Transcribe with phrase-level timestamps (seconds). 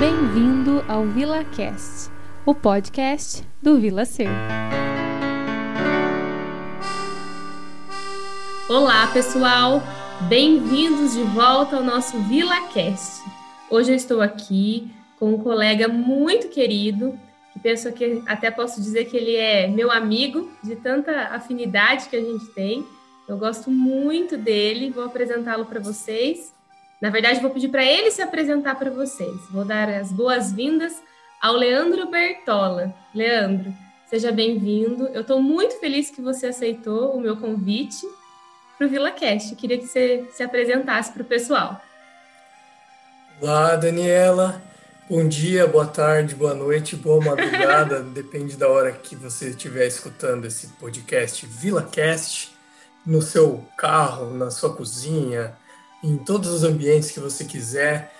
[0.00, 2.10] Bem-vindo ao VilaCast,
[2.44, 4.28] o podcast do Vila Ser.
[8.68, 9.80] Olá, pessoal!
[10.28, 13.22] Bem-vindos de volta ao nosso VilaCast.
[13.70, 17.16] Hoje eu estou aqui com um colega muito querido,
[17.52, 22.16] que penso que até posso dizer que ele é meu amigo, de tanta afinidade que
[22.16, 22.84] a gente tem.
[23.28, 26.52] Eu gosto muito dele, vou apresentá-lo para vocês.
[27.04, 29.36] Na verdade, vou pedir para ele se apresentar para vocês.
[29.50, 31.02] Vou dar as boas-vindas
[31.38, 32.94] ao Leandro Bertola.
[33.14, 33.74] Leandro,
[34.08, 35.08] seja bem-vindo.
[35.08, 38.06] Eu estou muito feliz que você aceitou o meu convite
[38.78, 39.54] para o VilaCast.
[39.54, 41.78] Queria que você se apresentasse para o pessoal.
[43.38, 44.62] Olá, Daniela.
[45.06, 50.46] Bom dia, boa tarde, boa noite, boa madrugada, depende da hora que você estiver escutando
[50.46, 52.50] esse podcast VilaCast,
[53.04, 55.54] no seu carro, na sua cozinha,
[56.04, 58.12] em todos os ambientes que você quiser,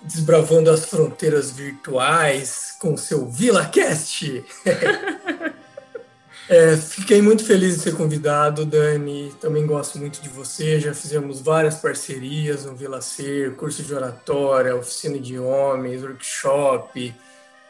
[0.00, 4.44] desbravando as fronteiras virtuais com o seu VilaCast.
[6.48, 9.34] é, fiquei muito feliz de ser convidado, Dani.
[9.40, 10.78] Também gosto muito de você.
[10.78, 17.12] Já fizemos várias parcerias no Vila Ser, curso de oratória, oficina de homens, workshop,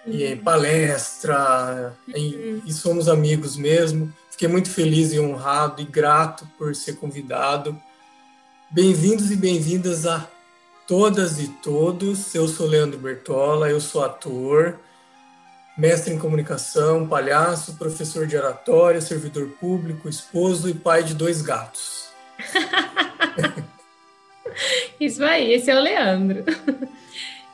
[0.07, 0.13] uhum.
[0.13, 2.15] e palestra, uhum.
[2.15, 4.13] e, e somos amigos mesmo.
[4.31, 7.81] Fiquei muito feliz e honrado e grato por ser convidado.
[8.69, 10.29] Bem-vindos e bem-vindas a
[10.89, 12.35] todas e todos.
[12.35, 14.81] Eu sou Leandro Bertola, eu sou ator,
[15.79, 22.09] mestre em comunicação, palhaço, professor de oratória, servidor público, esposo e pai de dois gatos.
[24.99, 26.45] Isso aí, esse é o Leandro.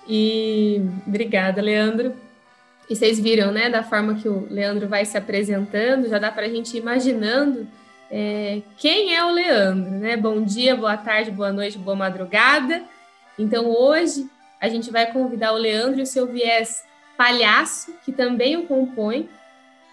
[0.09, 2.15] E obrigada, Leandro.
[2.89, 6.47] E vocês viram, né, da forma que o Leandro vai se apresentando, já dá para
[6.47, 7.69] a gente imaginando
[8.15, 10.19] é, quem é o Leandro, né?
[10.19, 12.83] Bom dia, boa tarde, boa noite, boa madrugada.
[13.39, 14.29] Então hoje
[14.61, 16.85] a gente vai convidar o Leandro e o seu viés
[17.17, 19.31] palhaço, que também o compõe,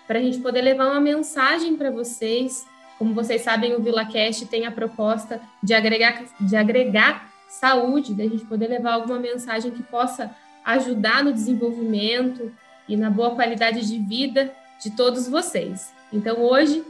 [0.06, 2.68] para a gente poder levar uma mensagem para vocês.
[2.98, 8.44] Como vocês sabem, o VilaCast tem a proposta de agregar, de agregar saúde, da gente
[8.44, 12.52] poder levar alguma mensagem que possa ajudar no desenvolvimento
[12.86, 14.54] e na boa qualidade de vida
[14.84, 15.94] de todos vocês.
[16.12, 16.84] Então hoje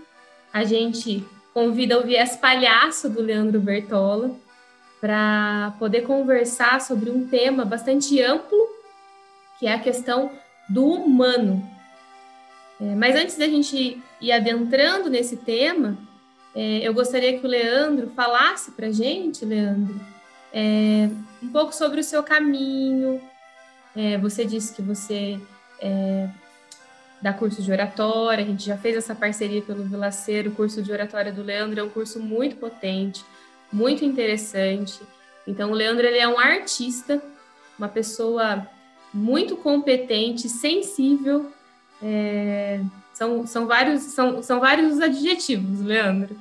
[0.53, 4.35] a gente convida o viés palhaço do Leandro Bertola
[5.01, 8.57] para poder conversar sobre um tema bastante amplo,
[9.57, 10.31] que é a questão
[10.69, 11.67] do humano.
[12.79, 15.97] É, mas antes da gente ir adentrando nesse tema,
[16.55, 19.99] é, eu gostaria que o Leandro falasse para a gente, Leandro,
[20.53, 21.09] é,
[21.41, 23.21] um pouco sobre o seu caminho.
[23.95, 25.39] É, você disse que você
[27.21, 30.91] da curso de oratória, a gente já fez essa parceria pelo Vilaceiro, o curso de
[30.91, 33.25] oratória do Leandro é um curso muito potente,
[33.71, 35.01] muito interessante.
[35.45, 37.21] Então, o Leandro ele é um artista,
[37.77, 38.67] uma pessoa
[39.13, 41.51] muito competente, sensível.
[42.01, 42.79] É,
[43.13, 46.39] são, são, vários, são, são vários os adjetivos, Leandro.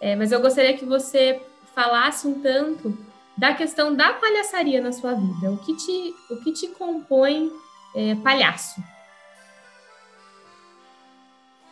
[0.00, 1.40] É, mas eu gostaria que você
[1.74, 2.96] falasse um tanto
[3.36, 5.50] da questão da palhaçaria na sua vida.
[5.50, 7.50] O que te, o que te compõe
[7.94, 8.80] é, palhaço?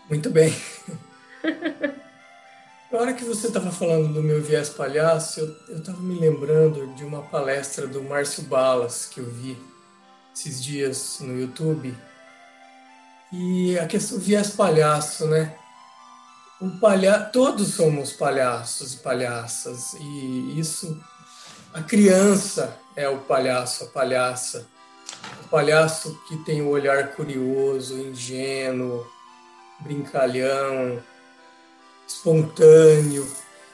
[0.09, 0.55] Muito bem.
[2.93, 7.05] Na hora que você estava falando do meu viés palhaço, eu estava me lembrando de
[7.05, 9.59] uma palestra do Márcio Balas que eu vi
[10.35, 11.97] esses dias no YouTube.
[13.33, 15.57] E a questão do viés palhaço, né?
[16.61, 17.19] O palha...
[17.19, 21.03] Todos somos palhaços e palhaças, e isso.
[21.73, 24.69] A criança é o palhaço, a palhaça.
[25.47, 29.05] O palhaço que tem o olhar curioso, ingênuo,
[29.85, 30.99] brincalhão,
[32.07, 33.27] espontâneo.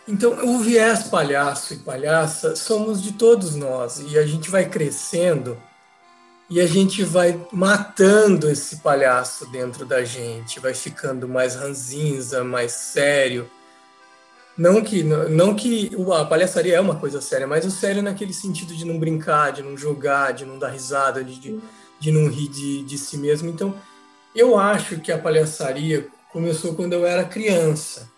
[0.06, 5.56] Então, o viés palhaço e palhaça somos de todos nós e a gente vai crescendo
[6.50, 12.72] e a gente vai matando esse palhaço dentro da gente, vai ficando mais ranzinza, mais
[12.72, 13.48] sério.
[14.58, 18.74] Não que não que a palhaçaria é uma coisa séria, mas o sério naquele sentido
[18.74, 21.60] de não brincar, de não jogar, de não dar risada, de,
[22.00, 23.48] de, não rir de, de si mesmo.
[23.48, 23.74] Então,
[24.34, 28.08] eu acho que a palhaçaria começou quando eu era criança.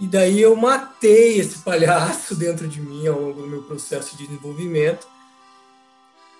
[0.00, 4.26] E daí eu matei esse palhaço dentro de mim ao longo do meu processo de
[4.26, 5.06] desenvolvimento.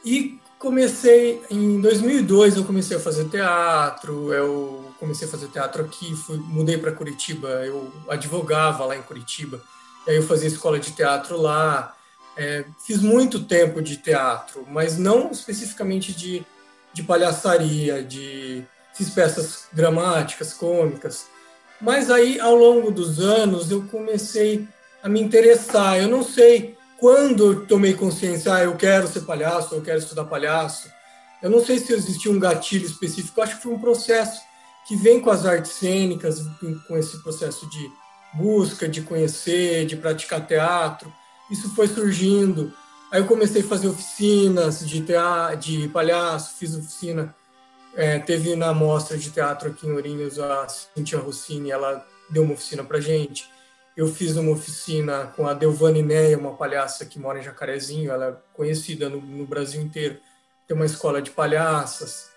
[0.04, 6.14] E comecei em 2002 eu comecei a fazer teatro, eu comecei a fazer teatro aqui,
[6.14, 9.62] fui, mudei para Curitiba, eu advogava lá em Curitiba.
[10.06, 11.94] E aí eu fazia escola de teatro lá.
[12.36, 16.46] É, fiz muito tempo de teatro, mas não especificamente de
[16.92, 18.64] de palhaçaria, de
[19.14, 21.26] peças dramáticas, cômicas.
[21.80, 24.66] Mas aí, ao longo dos anos, eu comecei
[25.02, 25.98] a me interessar.
[25.98, 30.24] Eu não sei quando eu tomei consciência, ah, eu quero ser palhaço, eu quero estudar
[30.24, 30.90] palhaço,
[31.40, 34.40] eu não sei se existia um gatilho específico, eu acho que foi um processo
[34.88, 36.42] que vem com as artes cênicas,
[36.88, 37.88] com esse processo de
[38.34, 41.12] busca, de conhecer, de praticar teatro.
[41.50, 42.72] Isso foi surgindo.
[43.10, 47.34] Aí eu comecei a fazer oficinas de teatro, de palhaço, fiz oficina.
[47.96, 52.52] É, teve na mostra de teatro aqui em Ourinhos a Cintia Rossini, ela deu uma
[52.52, 53.48] oficina para gente.
[53.96, 58.26] Eu fiz uma oficina com a Delvane Neia, uma palhaça que mora em Jacarezinho, ela
[58.26, 60.18] é conhecida no, no Brasil inteiro.
[60.66, 62.28] Tem uma escola de palhaças.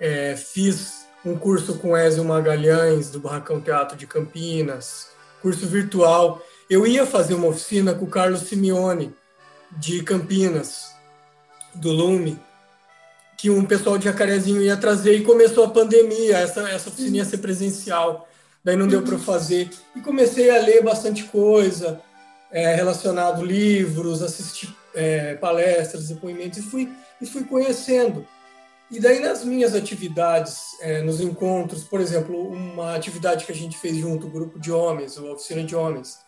[0.00, 5.08] É, fiz um curso com Ézio Magalhães, do Barracão Teatro de Campinas,
[5.42, 6.42] curso virtual.
[6.68, 9.14] Eu ia fazer uma oficina com o Carlos Simeone,
[9.78, 10.94] de Campinas,
[11.74, 12.38] do Lume,
[13.36, 17.24] que um pessoal de Jacarezinho ia trazer e começou a pandemia, essa, essa oficina ia
[17.24, 18.28] ser presencial,
[18.62, 19.70] daí não deu para fazer.
[19.96, 22.00] E comecei a ler bastante coisa
[22.50, 28.26] é, relacionado livros, assistir é, palestras, depoimentos, e fui, e fui conhecendo.
[28.90, 33.78] E daí nas minhas atividades, é, nos encontros, por exemplo, uma atividade que a gente
[33.78, 36.18] fez junto, o grupo de homens, a oficina de homens.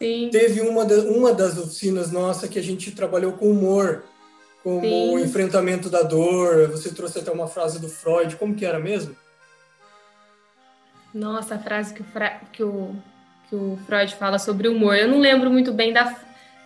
[0.00, 0.28] Sim.
[0.30, 4.04] Teve uma, da, uma das oficinas nossa que a gente trabalhou com humor,
[4.62, 5.14] como Sim.
[5.14, 6.68] o enfrentamento da dor.
[6.68, 9.16] Você trouxe até uma frase do Freud, como que era mesmo?
[11.12, 12.06] Nossa, a frase que o,
[12.52, 12.94] que o,
[13.48, 14.94] que o Freud fala sobre humor.
[14.94, 16.16] Eu não lembro muito bem da,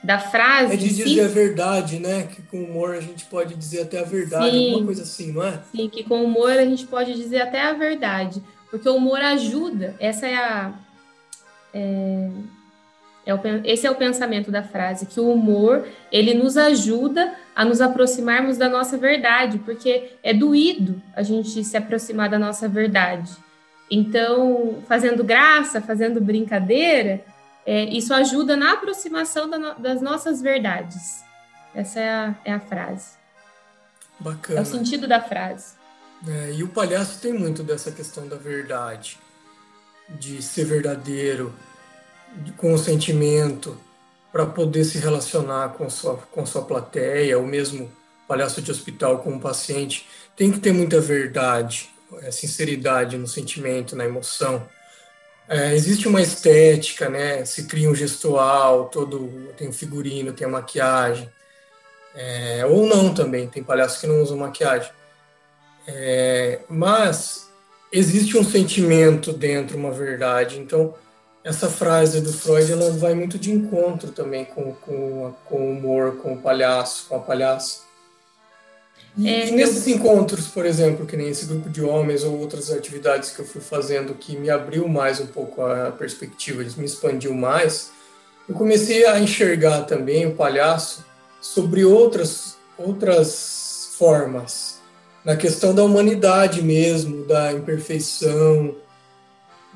[0.03, 0.75] da frase.
[0.75, 1.21] É de dizer si.
[1.21, 2.25] a verdade, né?
[2.25, 5.43] Que com humor a gente pode dizer até a verdade, sim, alguma coisa assim, não
[5.43, 5.61] é?
[5.75, 8.43] Sim, que com humor a gente pode dizer até a verdade.
[8.71, 10.73] Porque o humor ajuda, essa é a.
[11.73, 12.29] É,
[13.25, 17.65] é o, esse é o pensamento da frase, que o humor ele nos ajuda a
[17.65, 23.31] nos aproximarmos da nossa verdade, porque é doído a gente se aproximar da nossa verdade.
[23.91, 27.23] Então, fazendo graça, fazendo brincadeira,
[27.65, 31.23] é, isso ajuda na aproximação da, das nossas verdades.
[31.75, 33.13] Essa é a, é a frase.
[34.19, 34.59] Bacana.
[34.59, 35.75] É o sentido da frase.
[36.27, 39.19] É, e o palhaço tem muito dessa questão da verdade,
[40.09, 41.72] de ser verdadeiro, de,
[42.57, 43.79] com o sentimento,
[44.33, 47.91] para poder se relacionar com sua, com sua plateia, ou mesmo
[48.27, 50.07] palhaço de hospital com o paciente.
[50.35, 51.91] Tem que ter muita verdade,
[52.23, 54.67] é, sinceridade no sentimento, na emoção.
[55.47, 57.45] É, existe uma estética, né?
[57.45, 61.31] Se cria um gestual, todo tem o figurino, tem a maquiagem,
[62.15, 63.47] é, ou não também.
[63.49, 64.91] Tem palhaços que não usam maquiagem,
[65.87, 67.51] é, mas
[67.93, 70.59] existe um sentimento dentro, uma verdade.
[70.59, 70.95] Então
[71.45, 76.17] essa frase do Freud ela vai muito de encontro também com, com, com o humor,
[76.19, 77.81] com o palhaço, com a palhaça.
[79.17, 79.97] E, é, nesses eu...
[79.97, 83.61] encontros, por exemplo, que nem esse grupo de homens ou outras atividades que eu fui
[83.61, 87.91] fazendo que me abriu mais um pouco a perspectiva, me expandiu mais,
[88.49, 91.05] eu comecei a enxergar também o palhaço
[91.41, 94.81] sobre outras, outras formas,
[95.25, 98.75] na questão da humanidade mesmo, da imperfeição,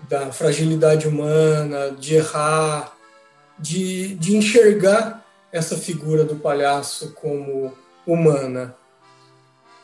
[0.08, 2.92] da fragilidade humana, de errar,
[3.58, 7.72] de, de enxergar essa figura do palhaço como
[8.06, 8.76] humana.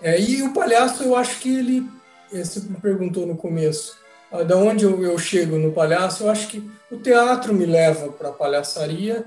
[0.00, 1.88] É, e o palhaço, eu acho que ele,
[2.30, 3.96] você me perguntou no começo,
[4.30, 8.10] ah, da onde eu, eu chego no palhaço, eu acho que o teatro me leva
[8.10, 9.24] para a palhaçaria,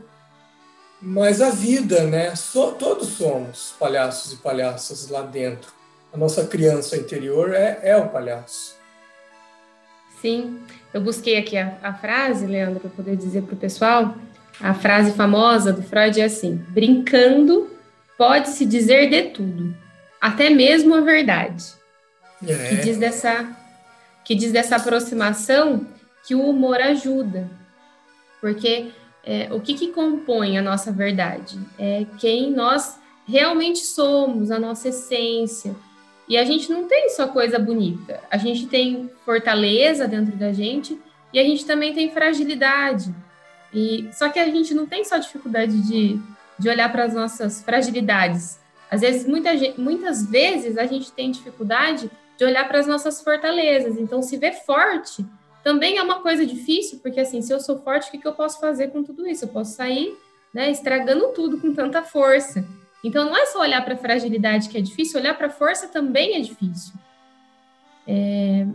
[1.01, 2.35] mas a vida, né?
[2.35, 5.71] So, todos somos palhaços e palhaças lá dentro.
[6.11, 8.75] A nossa criança interior é, é o palhaço.
[10.21, 10.59] Sim,
[10.93, 14.15] eu busquei aqui a, a frase, Leandro, para poder dizer para o pessoal.
[14.61, 17.69] A frase famosa do Freud é assim: brincando
[18.17, 19.75] pode-se dizer de tudo
[20.25, 21.63] até mesmo a verdade.
[22.47, 22.69] É.
[22.69, 23.55] Que diz dessa
[24.23, 25.85] que diz dessa aproximação
[26.25, 27.47] que o humor ajuda.
[28.41, 28.91] Porque
[29.23, 31.59] é, o que, que compõe a nossa verdade?
[31.77, 35.75] É quem nós realmente somos, a nossa essência.
[36.27, 40.99] E a gente não tem só coisa bonita, a gente tem fortaleza dentro da gente
[41.31, 43.13] e a gente também tem fragilidade.
[43.73, 46.19] E só que a gente não tem só dificuldade de,
[46.57, 52.09] de olhar para as nossas fragilidades, às vezes, muita, muitas vezes, a gente tem dificuldade
[52.37, 53.97] de olhar para as nossas fortalezas.
[53.97, 55.25] Então, se ver forte
[55.63, 58.33] também é uma coisa difícil, porque assim, se eu sou forte, o que, que eu
[58.33, 59.45] posso fazer com tudo isso?
[59.45, 60.15] Eu posso sair
[60.53, 62.63] né, estragando tudo com tanta força.
[63.05, 65.87] Então, não é só olhar para a fragilidade que é difícil, olhar para a força
[65.87, 66.91] também é difícil.
[68.07, 68.65] É...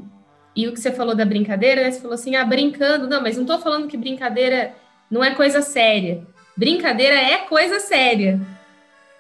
[0.55, 1.91] E o que você falou da brincadeira, né?
[1.91, 3.09] Você falou assim, ah, brincando.
[3.09, 4.73] Não, mas não estou falando que brincadeira
[5.11, 6.23] não é coisa séria.
[6.57, 8.41] Brincadeira é coisa séria.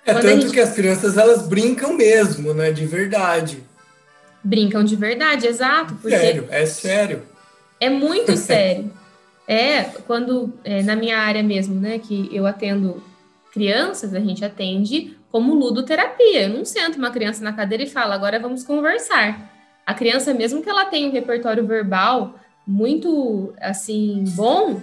[0.07, 0.52] É Quando tanto gente...
[0.52, 2.71] que as crianças elas brincam mesmo, né?
[2.71, 3.64] De verdade.
[4.45, 5.95] Brincam de verdade, exato.
[5.95, 7.23] Porque sério, é sério.
[7.81, 8.93] É muito sério.
[9.49, 13.02] é, quando é, na minha área mesmo, né, que eu atendo
[13.52, 16.42] crianças a gente atende como ludoterapia.
[16.42, 19.50] Eu não sento uma criança na cadeira e falo, agora vamos conversar.
[19.87, 22.35] A criança, mesmo que ela tenha um repertório verbal
[22.66, 24.80] muito assim bom,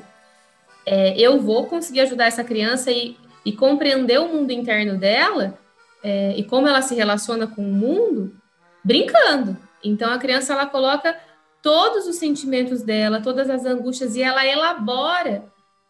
[0.86, 5.58] é, eu vou conseguir ajudar essa criança e, e compreender o mundo interno dela
[6.04, 8.36] é, e como ela se relaciona com o mundo
[8.84, 9.58] brincando.
[9.84, 11.18] Então a criança ela coloca
[11.62, 15.46] todos os sentimentos dela, todas as angústias e ela elabora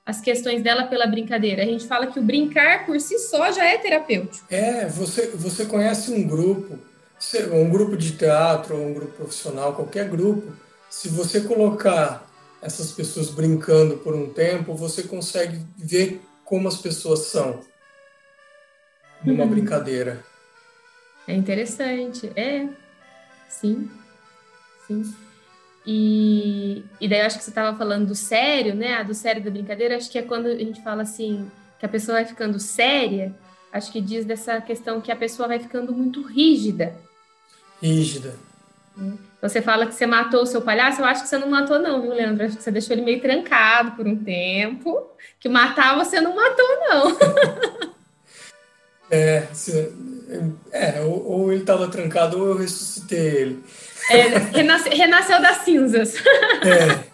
[0.08, 1.64] as questões dela pela brincadeira.
[1.64, 4.48] A gente fala que o brincar por si só já é terapêutico.
[4.50, 6.80] É, você, você conhece um grupo,
[7.52, 10.54] um grupo de teatro, um grupo profissional, qualquer grupo,
[10.90, 12.26] se você colocar
[12.62, 17.60] essas pessoas brincando por um tempo, você consegue ver como as pessoas são
[19.26, 19.50] numa uhum.
[19.50, 20.24] brincadeira.
[21.28, 22.66] É interessante, é,
[23.50, 23.92] sim,
[24.88, 25.27] sim.
[25.90, 29.02] E, e daí eu acho que você estava falando do sério, né?
[29.06, 32.18] Do sério da brincadeira, acho que é quando a gente fala assim, que a pessoa
[32.18, 33.34] vai ficando séria,
[33.72, 36.94] acho que diz dessa questão que a pessoa vai ficando muito rígida.
[37.82, 38.36] Rígida.
[38.98, 41.80] Então você fala que você matou o seu palhaço, eu acho que você não matou,
[41.80, 42.46] não, viu, Leandro?
[42.46, 45.08] Acho que você deixou ele meio trancado por um tempo.
[45.40, 47.18] Que matar você não matou, não.
[49.10, 49.94] é, se,
[50.74, 53.64] é ou, ou ele estava trancado ou eu ressuscitei ele.
[54.10, 56.16] É, renasce, renasceu das cinzas.
[56.64, 57.08] É.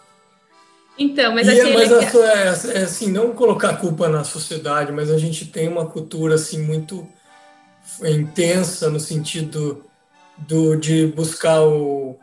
[0.97, 1.73] Então, mas aquele...
[1.73, 5.85] Mas a, é, é, assim, não colocar culpa na sociedade, mas a gente tem uma
[5.85, 7.07] cultura assim muito
[8.03, 9.83] intensa no sentido
[10.37, 12.17] do, de buscar o...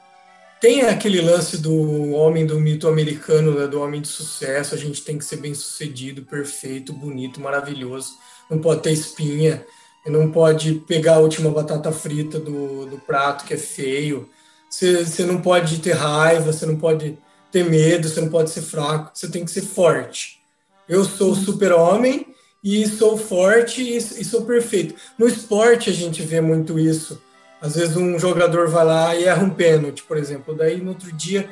[0.61, 5.03] Tem aquele lance do homem do mito americano, né, do homem de sucesso, a gente
[5.03, 8.13] tem que ser bem sucedido, perfeito, bonito, maravilhoso,
[8.51, 9.65] não pode ter espinha,
[10.07, 14.29] não pode pegar a última batata frita do, do prato que é feio,
[14.71, 17.19] você, você não pode ter raiva, você não pode
[17.51, 20.41] ter medo, você não pode ser fraco, você tem que ser forte.
[20.89, 22.29] Eu sou super-homem
[22.63, 24.95] e sou forte e, e, sou perfeito.
[25.19, 27.21] No esporte a gente vê muito isso.
[27.61, 30.55] Às vezes um jogador vai lá e erra um pênalti, por exemplo.
[30.55, 31.51] Daí no outro dia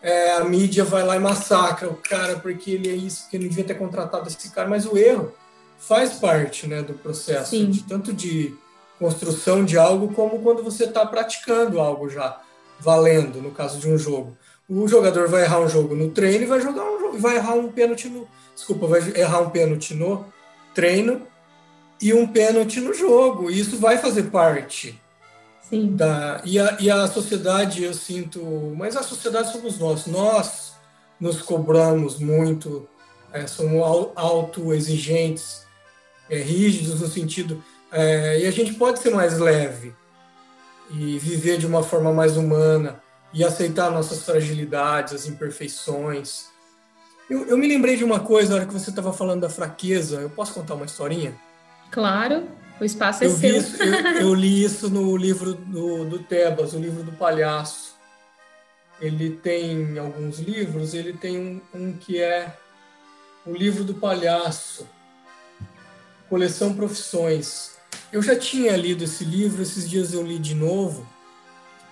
[0.00, 3.48] é, a mídia vai lá e massacra o cara porque ele é isso, porque ele
[3.48, 4.68] devia ter contratado esse cara.
[4.68, 5.34] Mas o erro
[5.78, 8.54] faz parte né, do processo, de, tanto de
[8.98, 12.40] construção de algo como quando você está praticando algo já
[12.80, 14.36] valendo, no caso de um jogo.
[14.68, 17.54] O jogador vai errar um jogo no treino e vai jogar um jogo, vai errar
[17.54, 18.26] um pênalti no.
[18.54, 20.24] Desculpa, vai errar um pênalti no
[20.74, 21.26] treino
[22.00, 23.50] e um pênalti no jogo.
[23.50, 25.00] E isso vai fazer parte.
[25.68, 25.94] Sim.
[25.94, 28.40] Da, e, a, e a sociedade, eu sinto.
[28.76, 30.06] Mas a sociedade somos nós.
[30.06, 30.72] Nós
[31.18, 32.88] nos cobramos muito,
[33.32, 33.82] é, somos
[34.14, 35.66] autoexigentes,
[36.30, 37.62] é, rígidos no sentido.
[37.92, 39.92] É, e a gente pode ser mais leve
[40.90, 43.00] e viver de uma forma mais humana
[43.32, 46.46] e aceitar nossas fragilidades, as imperfeições.
[47.28, 50.20] Eu, eu me lembrei de uma coisa na hora que você estava falando da fraqueza.
[50.20, 51.34] Eu posso contar uma historinha?
[51.90, 52.48] Claro,
[52.80, 53.56] o espaço é eu seu.
[53.56, 57.94] Isso, eu, eu, li isso no livro do, do Tebas, o livro do palhaço.
[59.00, 62.54] Ele tem alguns livros, ele tem um, um que é
[63.46, 64.86] o livro do palhaço,
[66.28, 67.79] coleção Profissões.
[68.12, 71.06] Eu já tinha lido esse livro, esses dias eu li de novo,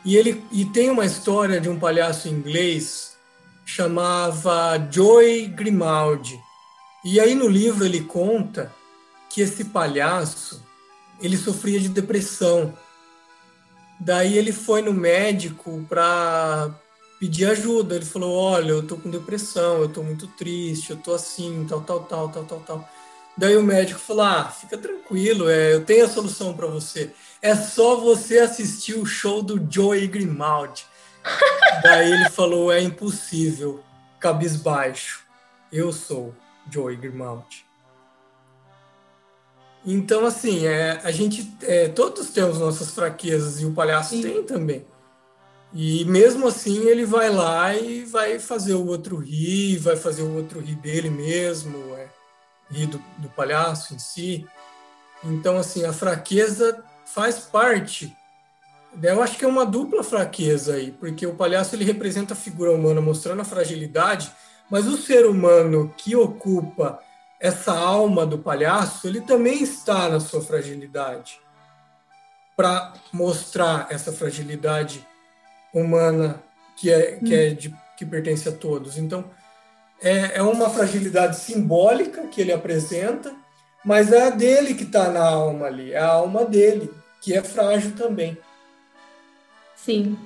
[0.04, 3.16] e ele e tem uma história de um palhaço inglês
[3.68, 6.40] chamava Joy Grimaldi.
[7.04, 8.72] E aí no livro ele conta
[9.28, 10.64] que esse palhaço
[11.20, 12.72] ele sofria de depressão.
[14.00, 16.75] Daí ele foi no médico para
[17.20, 17.94] pedir ajuda.
[17.94, 21.82] Ele falou: "Olha, eu tô com depressão, eu tô muito triste, eu tô assim, tal,
[21.82, 22.88] tal, tal, tal, tal, tal".
[23.38, 27.12] Daí o médico falou: ah, fica tranquilo, é, eu tenho a solução para você.
[27.40, 30.85] É só você assistir o show do Joey Grimaldi.
[31.83, 33.80] Daí ele falou: é impossível,
[34.18, 35.25] cabisbaixo.
[35.73, 36.35] Eu sou
[36.68, 37.64] Joey Grimaldi.
[39.87, 44.23] Então, assim, é, a gente, é, todos temos nossas fraquezas e o palhaço Sim.
[44.23, 44.85] tem também.
[45.73, 50.35] E mesmo assim, ele vai lá e vai fazer o outro rir, vai fazer o
[50.35, 51.95] outro rir dele mesmo.
[51.95, 52.07] É
[52.70, 54.46] e do, do palhaço em si.
[55.25, 58.16] Então, assim, a fraqueza faz parte.
[59.02, 62.72] Eu acho que é uma dupla fraqueza aí, porque o palhaço ele representa a figura
[62.72, 64.30] humana mostrando a fragilidade,
[64.70, 67.00] mas o ser humano que ocupa
[67.40, 71.40] essa alma do palhaço, ele também está na sua fragilidade
[72.56, 75.06] para mostrar essa fragilidade
[75.72, 76.42] humana
[76.76, 78.98] que é que é de, que pertence a todos.
[78.98, 79.30] Então,
[80.00, 83.34] é, é uma fragilidade simbólica que ele apresenta,
[83.84, 86.90] mas é a dele que está na alma ali, é a alma dele,
[87.20, 88.36] que é frágil também.
[89.76, 90.16] Sim,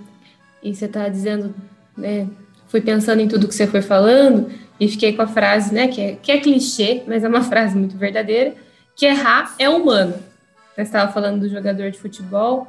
[0.62, 1.54] e você está dizendo,
[1.96, 2.28] né,
[2.68, 6.00] fui pensando em tudo que você foi falando e fiquei com a frase, né, que
[6.00, 8.54] é, que é clichê, mas é uma frase muito verdadeira,
[8.96, 10.14] que errar é humano.
[10.74, 12.66] Você estava falando do jogador de futebol,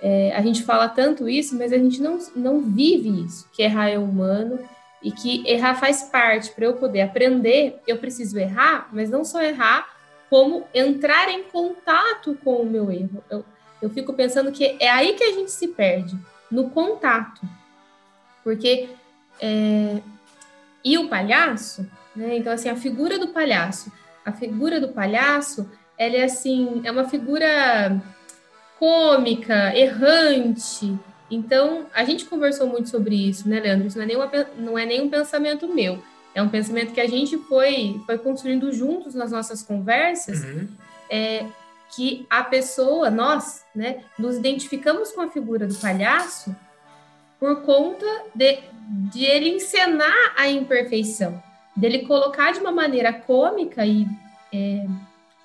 [0.00, 3.88] é, a gente fala tanto isso, mas a gente não, não vive isso, que errar
[3.88, 4.58] é humano
[5.02, 6.50] e que errar faz parte.
[6.50, 9.88] Para eu poder aprender, eu preciso errar, mas não só errar,
[10.28, 13.22] como entrar em contato com o meu erro.
[13.30, 13.44] Eu,
[13.80, 16.18] eu fico pensando que é aí que a gente se perde,
[16.50, 17.40] no contato.
[18.42, 18.88] Porque.
[19.40, 20.00] É,
[20.84, 22.36] e o palhaço, né?
[22.36, 23.92] Então, assim, a figura do palhaço.
[24.24, 28.00] A figura do palhaço, ela é assim, é uma figura
[28.78, 30.98] cômica, errante.
[31.30, 33.86] Então, a gente conversou muito sobre isso, né, Leandro?
[33.86, 36.02] Isso não é, nenhuma, não é nenhum pensamento meu.
[36.34, 40.68] É um pensamento que a gente foi, foi construindo juntos nas nossas conversas, uhum.
[41.10, 41.44] é,
[41.94, 46.54] que a pessoa, nós, né, nos identificamos com a figura do palhaço
[47.40, 48.58] por conta de,
[49.10, 51.42] de ele encenar a imperfeição,
[51.74, 54.06] dele colocar de uma maneira cômica e
[54.52, 54.86] é,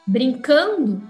[0.06, 1.02] brincando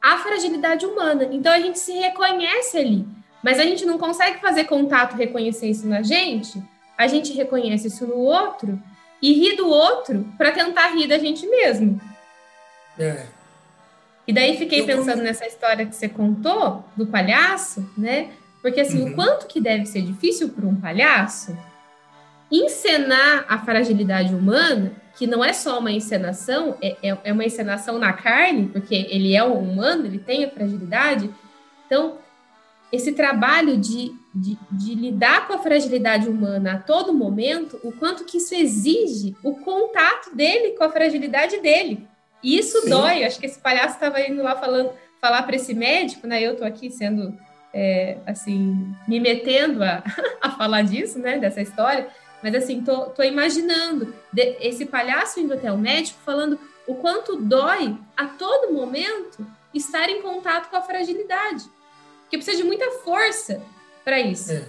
[0.00, 1.28] a fragilidade humana.
[1.30, 3.06] Então a gente se reconhece ali,
[3.42, 6.62] mas a gente não consegue fazer contato, reconhecer isso na gente.
[6.96, 8.80] A gente reconhece isso no outro
[9.20, 12.00] e ri do outro para tentar rir da gente mesmo.
[12.98, 13.26] É.
[14.26, 18.30] E daí fiquei pensando nessa história que você contou do palhaço, né?
[18.60, 19.10] Porque assim, uhum.
[19.10, 21.56] o quanto que deve ser difícil para um palhaço
[22.50, 27.98] encenar a fragilidade humana, que não é só uma encenação, é, é, é uma encenação
[27.98, 31.30] na carne, porque ele é um humano, ele tem a fragilidade.
[31.86, 32.18] Então,
[32.92, 38.24] esse trabalho de, de, de, lidar com a fragilidade humana a todo momento, o quanto
[38.24, 42.06] que isso exige o contato dele com a fragilidade dele.
[42.42, 42.90] E isso Sim.
[42.90, 43.24] dói.
[43.24, 46.42] Acho que esse palhaço estava indo lá falando, falar para esse médico, né?
[46.42, 47.34] Eu estou aqui sendo,
[47.72, 50.02] é, assim, me metendo a,
[50.42, 51.38] a falar disso, né?
[51.38, 52.08] Dessa história.
[52.42, 57.36] Mas, assim, tô, tô imaginando de, esse palhaço indo até o médico falando o quanto
[57.36, 61.64] dói a todo momento estar em contato com a fragilidade
[62.32, 63.60] porque precisa de muita força
[64.02, 64.52] para isso.
[64.52, 64.64] É.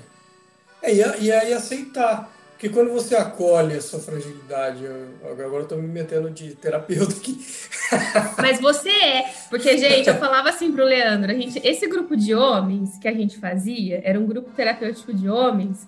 [0.81, 2.29] é e, aí aceitar.
[2.51, 7.15] Porque quando você acolhe a sua fragilidade, eu, agora eu estou me metendo de terapeuta
[7.15, 7.39] aqui.
[8.37, 12.35] Mas você é, porque, gente, eu falava assim pro Leandro, a gente, esse grupo de
[12.35, 15.87] homens que a gente fazia, era um grupo terapêutico de homens,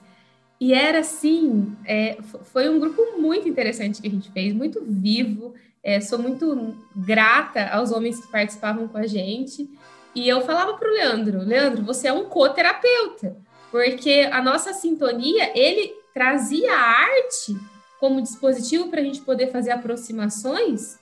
[0.60, 2.18] e era assim, é,
[2.54, 5.54] foi um grupo muito interessante que a gente fez, muito vivo.
[5.84, 9.70] É, sou muito grata aos homens que participavam com a gente.
[10.16, 13.36] E eu falava para o Leandro, Leandro, você é um coterapeuta,
[13.70, 17.58] porque a nossa sintonia, ele trazia a arte
[18.00, 20.98] como dispositivo para a gente poder fazer aproximações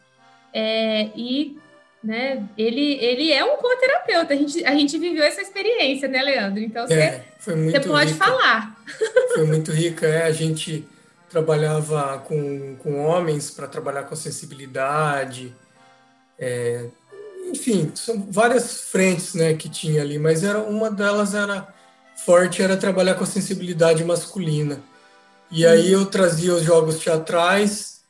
[0.53, 1.57] é, e
[2.03, 6.61] né, ele, ele é um coterapeuta, a gente, a gente viveu essa experiência, né, Leandro?
[6.61, 8.25] Então você, é, você pode rica.
[8.25, 8.75] falar.
[9.33, 10.85] Foi muito rica, é, a gente
[11.29, 15.55] trabalhava com, com homens para trabalhar com sensibilidade,
[16.37, 16.87] é,
[17.43, 21.67] enfim, são várias frentes né, que tinha ali, mas era uma delas era
[22.25, 24.81] forte, era trabalhar com a sensibilidade masculina.
[25.51, 28.01] E aí eu trazia os jogos teatrais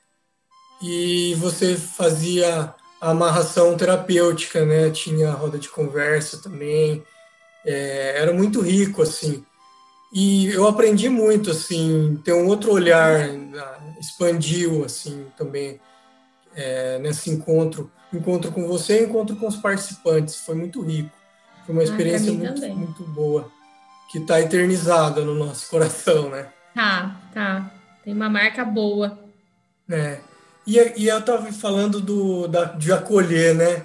[0.82, 4.90] e você fazia a amarração terapêutica, né?
[4.90, 7.04] Tinha a roda de conversa também.
[7.66, 9.44] É, era muito rico, assim.
[10.14, 13.28] E eu aprendi muito, assim, ter um outro olhar,
[14.00, 15.82] expandiu, assim, também,
[16.56, 20.38] é, nesse encontro encontro com você, encontro com os participantes.
[20.38, 21.10] Foi muito rico.
[21.66, 23.50] Foi uma ah, experiência ah, muito, muito boa,
[24.12, 26.48] que está eternizada no nosso coração, né?
[26.76, 27.72] Tá, tá.
[28.04, 29.20] Tem uma marca boa.
[29.90, 30.20] É.
[30.66, 33.84] E, e eu estava falando do, da, de acolher, né?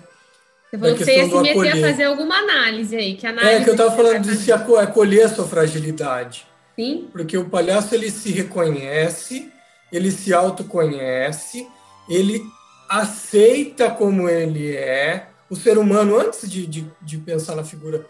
[0.71, 3.17] Você falou que você ia se meter a fazer alguma análise aí.
[3.17, 6.47] Que análise é, que eu estava falando de se acolher a sua fragilidade.
[6.77, 7.09] Sim.
[7.11, 9.51] Porque o palhaço, ele se reconhece,
[9.91, 11.67] ele se autoconhece,
[12.09, 12.43] ele
[12.88, 18.07] aceita como ele é, o ser humano, antes de, de, de pensar na figura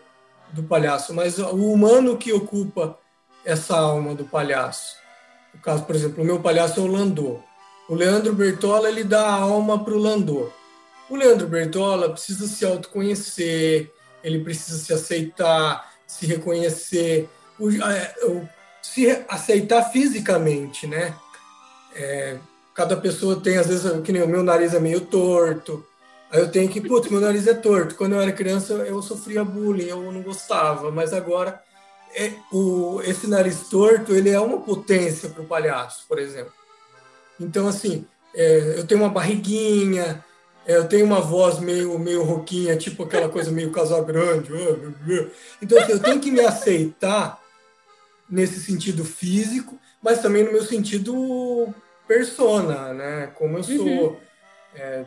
[0.52, 2.98] do palhaço, mas o humano que ocupa
[3.44, 4.96] essa alma do palhaço.
[5.54, 7.40] No caso, por exemplo, o meu palhaço é o Landô.
[7.88, 10.50] O Leandro Bertola ele dá a alma para o Landô.
[11.08, 13.90] O Leandro Bertola precisa se autoconhecer,
[14.22, 17.28] ele precisa se aceitar, se reconhecer,
[17.60, 18.14] é,
[18.82, 21.14] se aceitar fisicamente, né?
[21.94, 22.36] É,
[22.78, 25.84] cada pessoa tem, às vezes, que nem o meu nariz é meio torto.
[26.30, 27.96] Aí eu tenho que, putz, meu nariz é torto.
[27.96, 30.88] Quando eu era criança, eu sofria bullying, eu não gostava.
[30.92, 31.60] Mas agora,
[32.14, 36.52] é, o, esse nariz torto, ele é uma potência para o palhaço, por exemplo.
[37.40, 40.24] Então, assim, é, eu tenho uma barriguinha,
[40.64, 44.52] é, eu tenho uma voz meio, meio rouquinha, tipo aquela coisa meio casal grande.
[45.60, 47.42] Então, assim, eu tenho que me aceitar
[48.30, 51.74] nesse sentido físico, mas também no meu sentido
[52.08, 53.30] persona, né?
[53.34, 54.16] Como eu sou uhum.
[54.74, 55.04] é,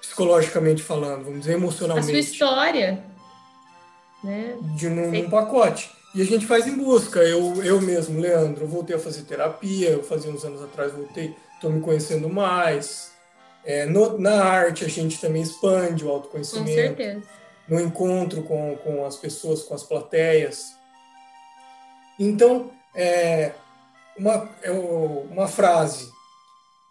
[0.00, 2.06] psicologicamente falando, vamos dizer, emocionalmente.
[2.06, 3.04] A sua história.
[4.22, 4.56] Né?
[4.76, 5.90] De num, num pacote.
[6.14, 7.20] E a gente faz em busca.
[7.20, 11.36] Eu, eu mesmo, Leandro, eu voltei a fazer terapia, eu fazia uns anos atrás, voltei,
[11.54, 13.12] estou me conhecendo mais.
[13.64, 16.70] É, no, na arte, a gente também expande o autoconhecimento.
[16.70, 17.22] Com certeza.
[17.68, 20.74] No encontro com, com as pessoas, com as plateias.
[22.18, 23.52] Então, é,
[24.18, 26.12] uma, é uma frase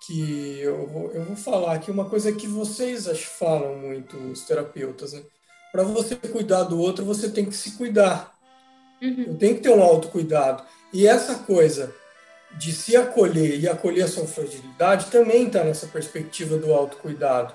[0.06, 4.46] que eu vou, eu vou falar aqui, uma coisa que vocês acho, falam muito, os
[4.46, 5.22] terapeutas, né?
[5.72, 8.34] Para você cuidar do outro, você tem que se cuidar.
[9.02, 9.36] Uhum.
[9.38, 10.64] Tem que ter um autocuidado.
[10.94, 11.94] E essa coisa
[12.58, 17.54] de se acolher e acolher a sua fragilidade também está nessa perspectiva do autocuidado.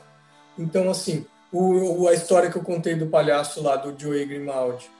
[0.58, 4.90] Então, assim, o, a história que eu contei do palhaço lá, do Joey Grimaldi,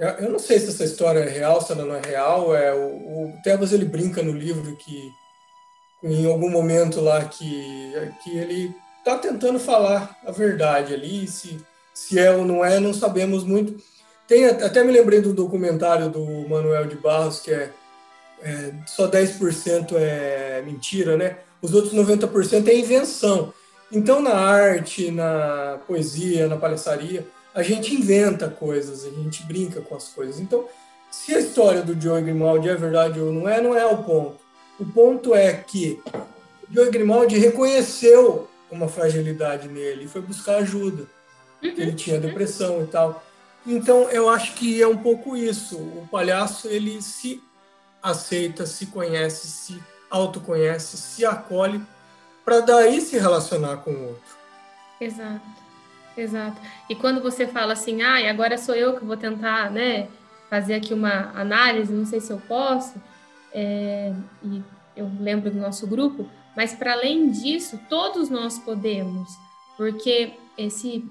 [0.00, 2.56] eu não sei se essa história é real, se ela não é real.
[2.56, 5.12] É, o, o Tebas ele brinca no livro que
[6.02, 7.92] em algum momento lá que,
[8.24, 11.60] que ele está tentando falar a verdade ali, se,
[11.92, 13.76] se é ou não é, não sabemos muito.
[14.26, 17.70] Tem, até me lembrei do documentário do Manuel de Barros, que é,
[18.42, 21.38] é só 10% é mentira, né?
[21.60, 23.52] Os outros 90% é invenção.
[23.92, 29.94] Então, na arte, na poesia, na palhaçaria, a gente inventa coisas, a gente brinca com
[29.94, 30.40] as coisas.
[30.40, 30.66] Então,
[31.10, 34.38] se a história do Joe Grimaldi é verdade ou não é, não é o ponto.
[34.78, 41.02] O ponto é que o Joe Grimaldi reconheceu uma fragilidade nele e foi buscar ajuda.
[41.62, 41.74] Uhum.
[41.76, 43.22] Ele tinha depressão e tal.
[43.66, 45.76] Então, eu acho que é um pouco isso.
[45.76, 47.42] O palhaço, ele se
[48.02, 51.82] aceita, se conhece, se autoconhece, se acolhe,
[52.44, 54.36] para daí se relacionar com o outro.
[55.00, 55.40] Exato.
[56.16, 56.60] Exato.
[56.88, 60.08] E quando você fala assim, ah, agora sou eu que vou tentar, né,
[60.48, 63.00] fazer aqui uma análise, não sei se eu posso,
[63.52, 64.62] é, e
[64.96, 69.30] eu lembro do nosso grupo, mas para além disso, todos nós podemos,
[69.76, 71.04] porque esse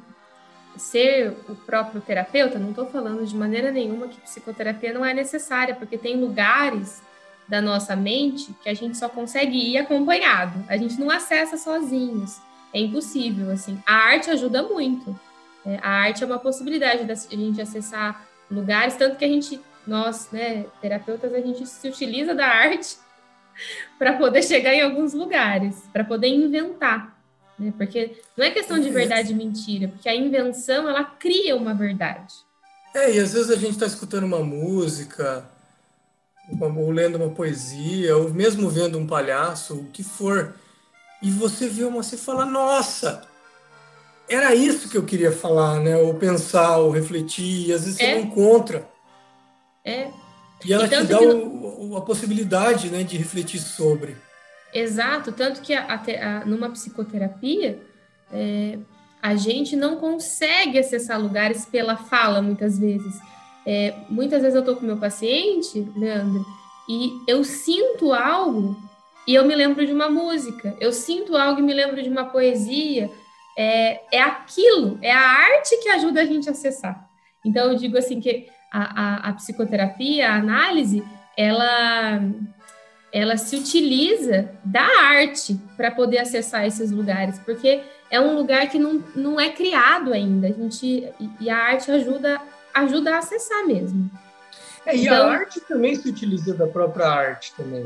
[0.76, 5.76] ser o próprio terapeuta, não estou falando de maneira nenhuma que psicoterapia não é necessária,
[5.76, 7.02] porque tem lugares
[7.48, 12.40] da nossa mente que a gente só consegue ir acompanhado, a gente não acessa sozinhos
[12.74, 13.82] é impossível, assim.
[13.86, 15.18] A arte ajuda muito.
[15.66, 20.30] É, a arte é uma possibilidade da gente acessar lugares, tanto que a gente, nós,
[20.32, 22.98] né, terapeutas, a gente se utiliza da arte
[23.98, 27.18] para poder chegar em alguns lugares, para poder inventar,
[27.58, 27.74] né?
[27.78, 32.34] Porque não é questão de verdade e mentira, porque a invenção ela cria uma verdade.
[32.96, 35.46] É, e às vezes a gente está escutando uma música,
[36.60, 40.56] ou lendo uma poesia, ou mesmo vendo um palhaço, o que for,
[41.22, 43.22] e você vê uma, você fala, nossa,
[44.30, 45.98] era isso que eu queria falar, né?
[45.98, 48.06] Ou pensar, ou refletir, e às vezes é.
[48.06, 48.88] você não encontra.
[49.84, 50.10] É.
[50.64, 54.16] E ela e te dá o, a possibilidade né, de refletir sobre.
[54.74, 57.82] Exato, tanto que a, a, numa psicoterapia,
[58.32, 58.78] é,
[59.22, 63.16] a gente não consegue acessar lugares pela fala, muitas vezes.
[63.66, 66.46] É, muitas vezes eu estou com meu paciente, Leandro,
[66.88, 68.89] e eu sinto algo
[69.30, 72.26] e eu me lembro de uma música, eu sinto algo e me lembro de uma
[72.26, 73.12] poesia.
[73.56, 77.08] É, é aquilo, é a arte que ajuda a gente a acessar.
[77.46, 81.04] Então, eu digo assim que a, a, a psicoterapia, a análise,
[81.38, 82.20] ela,
[83.14, 88.80] ela se utiliza da arte para poder acessar esses lugares, porque é um lugar que
[88.80, 90.48] não, não é criado ainda.
[90.48, 91.08] A gente,
[91.40, 92.42] e a arte ajuda,
[92.74, 94.10] ajuda a acessar mesmo.
[94.88, 97.86] É, e então, a arte também se utiliza da própria arte também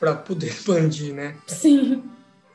[0.00, 1.36] para poder expandir, né?
[1.46, 2.02] Sim.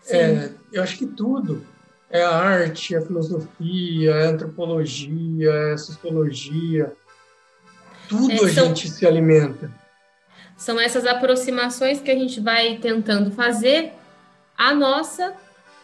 [0.01, 0.15] sim.
[0.15, 1.65] É, eu acho que tudo
[2.09, 6.91] é a arte, é a filosofia, é a antropologia, é a sociologia.
[8.09, 9.71] Tudo é, a são, gente se alimenta.
[10.57, 13.93] São essas aproximações que a gente vai tentando fazer
[14.57, 15.33] a nossa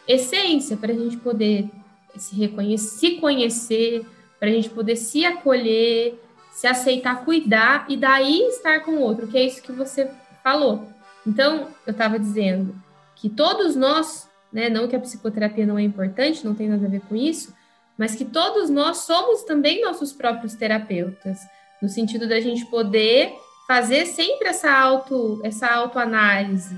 [0.08, 1.70] essência para a gente poder
[2.16, 4.06] se reconhecer, se conhecer,
[4.40, 6.20] para a gente poder se acolher,
[6.52, 10.10] se aceitar, cuidar e daí estar com o outro, que é isso que você
[10.44, 10.88] falou.
[11.26, 12.76] Então, eu estava dizendo
[13.16, 16.90] que todos nós, né, não que a psicoterapia não é importante, não tem nada a
[16.90, 17.54] ver com isso,
[17.98, 21.40] mas que todos nós somos também nossos próprios terapeutas,
[21.82, 23.32] no sentido da gente poder
[23.68, 26.76] fazer sempre essa auto, essa autoanálise,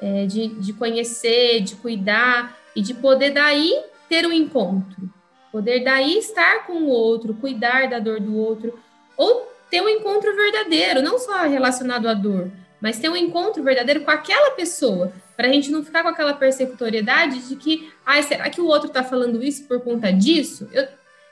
[0.00, 5.08] é, de, de conhecer, de cuidar e de poder daí ter um encontro,
[5.52, 8.78] poder daí estar com o outro, cuidar da dor do outro,
[9.16, 12.50] ou ter um encontro verdadeiro, não só relacionado à dor,
[12.84, 16.34] mas ter um encontro verdadeiro com aquela pessoa, para a gente não ficar com aquela
[16.34, 20.68] persecutoriedade de que, ai, será que o outro está falando isso por conta disso?
[20.70, 20.86] Eu,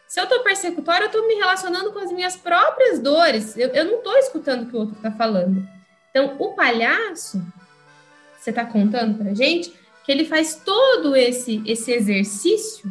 [0.09, 3.85] se eu estou persecutória, eu estou me relacionando com as minhas próprias dores, eu, eu
[3.85, 5.63] não estou escutando o que o outro está falando.
[6.09, 7.45] Então, o palhaço,
[8.41, 9.75] você está contando para gente,
[10.07, 12.91] que ele faz todo esse, esse exercício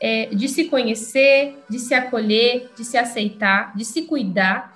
[0.00, 4.71] é, de se conhecer, de se acolher, de se aceitar, de se cuidar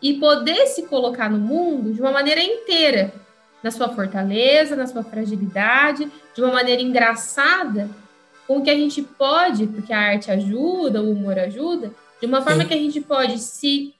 [0.00, 3.12] e poder se colocar no mundo de uma maneira inteira,
[3.62, 7.88] na sua fortaleza, na sua fragilidade, de uma maneira engraçada,
[8.46, 12.62] com que a gente pode, porque a arte ajuda, o humor ajuda, de uma forma
[12.62, 12.68] Sim.
[12.68, 13.94] que a gente pode se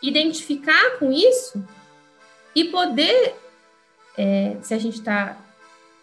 [0.00, 1.64] identificar com isso
[2.54, 3.34] e poder,
[4.16, 5.36] é, se a gente está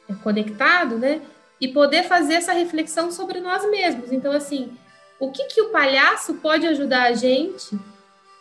[0.10, 1.22] é, conectado, né?
[1.60, 4.12] E poder fazer essa reflexão sobre nós mesmos.
[4.12, 4.78] Então, assim,
[5.20, 7.80] o que, que o palhaço pode ajudar a gente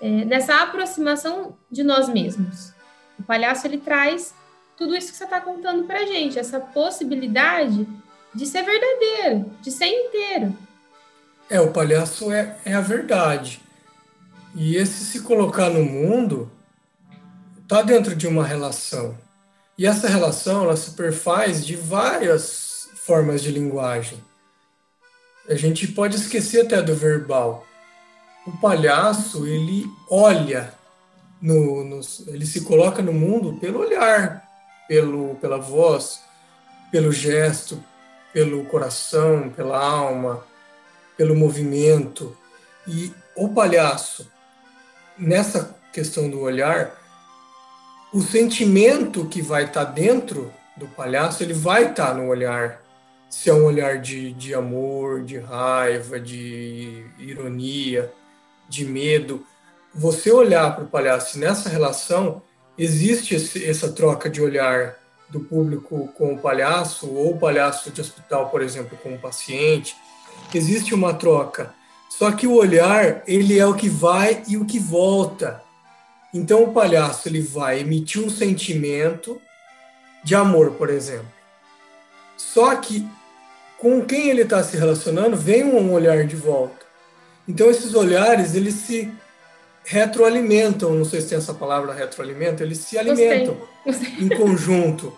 [0.04, 2.74] é, nessa aproximação de nós mesmos?
[3.18, 4.34] O palhaço, ele traz
[4.76, 7.88] tudo isso que você está contando para gente, essa possibilidade
[8.34, 10.54] de ser verdadeiro, de ser inteiro.
[11.48, 13.62] É, o palhaço é, é a verdade.
[14.54, 16.52] E esse se colocar no mundo
[17.62, 19.16] está dentro de uma relação.
[19.78, 24.22] E essa relação ela se perfaz de várias formas de linguagem.
[25.48, 27.66] A gente pode esquecer até do verbal.
[28.46, 30.74] O palhaço ele olha,
[31.40, 34.46] no, no, ele se coloca no mundo pelo olhar,
[34.86, 36.20] pelo, pela voz,
[36.90, 37.82] pelo gesto,
[38.32, 40.44] pelo coração, pela alma,
[41.16, 42.36] pelo movimento.
[42.86, 44.30] E o palhaço,
[45.16, 47.00] nessa questão do olhar,
[48.12, 52.82] o sentimento que vai estar tá dentro do palhaço, ele vai estar tá no olhar.
[53.30, 58.12] Se é um olhar de, de amor, de raiva, de ironia,
[58.74, 59.46] de medo.
[59.94, 62.42] Você olhar para o palhaço nessa relação,
[62.76, 64.96] existe esse, essa troca de olhar
[65.28, 69.96] do público com o palhaço, ou o palhaço de hospital, por exemplo, com o paciente.
[70.52, 71.74] Existe uma troca.
[72.10, 75.62] Só que o olhar, ele é o que vai e o que volta.
[76.32, 79.40] Então o palhaço ele vai emitir um sentimento
[80.22, 81.32] de amor, por exemplo.
[82.36, 83.06] Só que
[83.78, 86.83] com quem ele está se relacionando vem um olhar de volta.
[87.46, 89.12] Então esses olhares eles se
[89.84, 94.14] retroalimentam, não sei se tem essa palavra retroalimento, eles se alimentam Gostei.
[94.18, 95.12] em conjunto.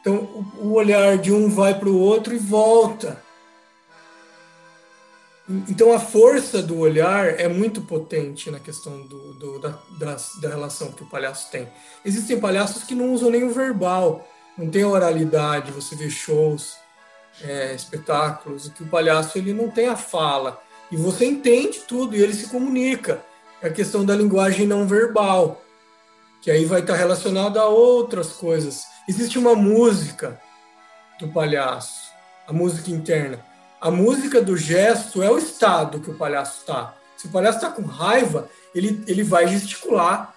[0.00, 0.14] Então,
[0.58, 3.22] o olhar de um vai para o outro e volta.
[5.68, 10.48] Então, a força do olhar é muito potente na questão do, do da, da, da,
[10.48, 11.68] relação que o palhaço tem.
[12.04, 14.26] Existem palhaços que não usam nem o verbal,
[14.58, 16.76] não tem oralidade, você vê shows,
[17.40, 20.60] é, espetáculos, que o palhaço ele não tem a fala.
[20.92, 23.20] E você entende tudo e ele se comunica.
[23.60, 25.60] É a questão da linguagem não verbal,
[26.40, 30.40] que aí vai estar relacionada a outras coisas Existe uma música
[31.18, 32.12] do palhaço,
[32.46, 33.44] a música interna.
[33.80, 36.94] A música do gesto é o estado que o palhaço está.
[37.16, 40.36] Se o palhaço está com raiva, ele, ele vai gesticular.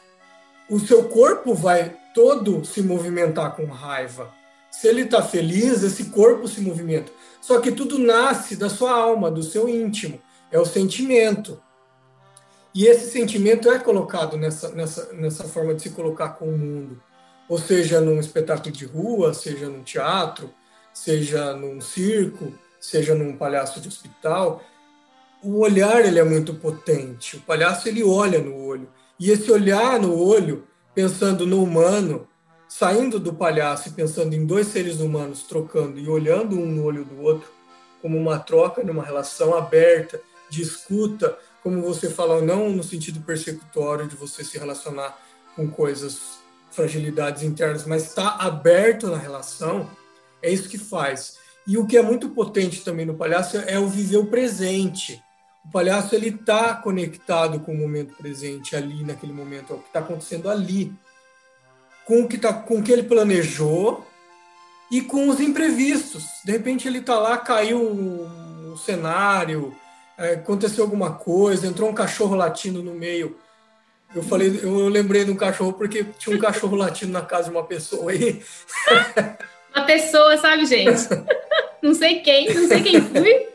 [0.68, 4.34] O seu corpo vai todo se movimentar com raiva.
[4.72, 7.12] Se ele está feliz, esse corpo se movimenta.
[7.40, 10.20] Só que tudo nasce da sua alma, do seu íntimo.
[10.52, 11.62] É o sentimento.
[12.74, 17.02] E esse sentimento é colocado nessa, nessa, nessa forma de se colocar com o mundo
[17.48, 20.50] ou seja num espetáculo de rua, seja num teatro,
[20.94, 24.64] seja num circo, seja num palhaço de hospital,
[25.44, 27.38] o olhar ele é muito potente.
[27.38, 32.28] O palhaço ele olha no olho e esse olhar no olho, pensando no humano,
[32.68, 37.06] saindo do palhaço e pensando em dois seres humanos trocando e olhando um no olho
[37.06, 37.48] do outro,
[38.02, 44.08] como uma troca numa relação aberta de escuta, como você fala, não no sentido persecutório
[44.08, 45.18] de você se relacionar
[45.56, 46.40] com coisas
[46.72, 49.90] fragilidades internas, mas está aberto na relação,
[50.42, 51.38] é isso que faz.
[51.66, 55.24] E o que é muito potente também no palhaço é o viver o presente.
[55.64, 59.88] O palhaço ele está conectado com o momento presente ali naquele momento, é o que
[59.88, 60.94] está acontecendo ali,
[62.06, 64.06] com o que tá, com o que ele planejou
[64.92, 66.26] e com os imprevistos.
[66.44, 69.85] De repente ele está lá, caiu o cenário, é,
[70.18, 73.36] aconteceu alguma coisa, entrou um cachorro latindo no meio
[74.16, 77.50] eu falei, eu lembrei de um cachorro porque tinha um cachorro latindo na casa de
[77.50, 78.42] uma pessoa aí.
[79.76, 81.10] Uma pessoa, sabe, gente?
[81.84, 83.50] Não sei quem, não sei quem fui.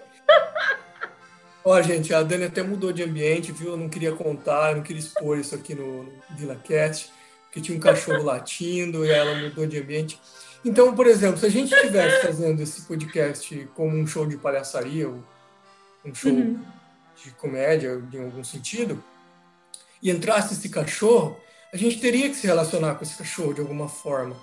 [1.64, 3.70] Ó, gente, a Dani até mudou de ambiente, viu?
[3.70, 7.10] Eu não queria contar, eu não queria expor isso aqui no, no VilaCast,
[7.44, 10.20] porque tinha um cachorro latindo e ela mudou de ambiente.
[10.62, 15.10] Então, por exemplo, se a gente estivesse fazendo esse podcast como um show de palhaçaria,
[16.04, 16.60] um show uhum.
[17.22, 19.02] de comédia, em algum sentido,
[20.02, 21.36] e entrasse esse cachorro,
[21.72, 24.36] a gente teria que se relacionar com esse cachorro de alguma forma.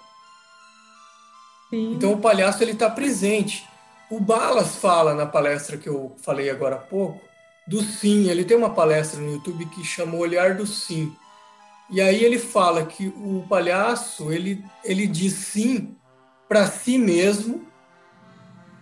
[1.69, 1.93] Sim.
[1.93, 3.67] Então o palhaço ele está presente.
[4.09, 7.21] O Balas fala na palestra que eu falei agora há pouco
[7.67, 8.29] do sim.
[8.29, 11.13] Ele tem uma palestra no YouTube que chama Olhar do Sim.
[11.89, 15.95] E aí ele fala que o palhaço ele ele diz sim
[16.47, 17.67] para si mesmo,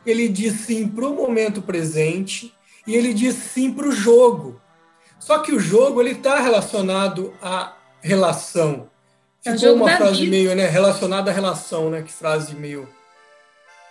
[0.06, 2.54] ele diz sim para o momento presente
[2.86, 4.62] e ele diz sim para o jogo.
[5.19, 8.89] Só que o jogo ele está relacionado à relação.
[9.43, 10.32] É Ficou uma frase vida.
[10.32, 12.02] meio né, relacionada à relação, né?
[12.02, 12.88] Que frase meio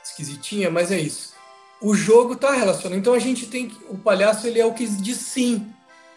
[0.04, 1.32] esquisitinha, mas é isso.
[1.80, 2.98] O jogo está relacionado.
[2.98, 3.76] Então a gente tem que.
[3.88, 5.66] O palhaço ele é o que diz sim.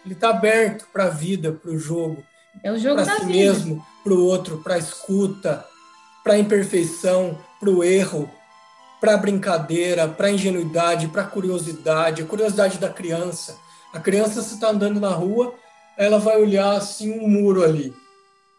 [0.04, 2.22] Ele está aberto para a vida, para o jogo.
[2.62, 3.32] É o jogo para si vida.
[3.32, 5.64] mesmo, para o outro, para a escuta,
[6.24, 8.30] para a imperfeição, para o erro,
[9.00, 13.58] para brincadeira, para ingenuidade, para curiosidade, a curiosidade da criança.
[13.92, 15.54] A criança, se está andando na rua,
[15.96, 17.94] ela vai olhar assim um muro ali.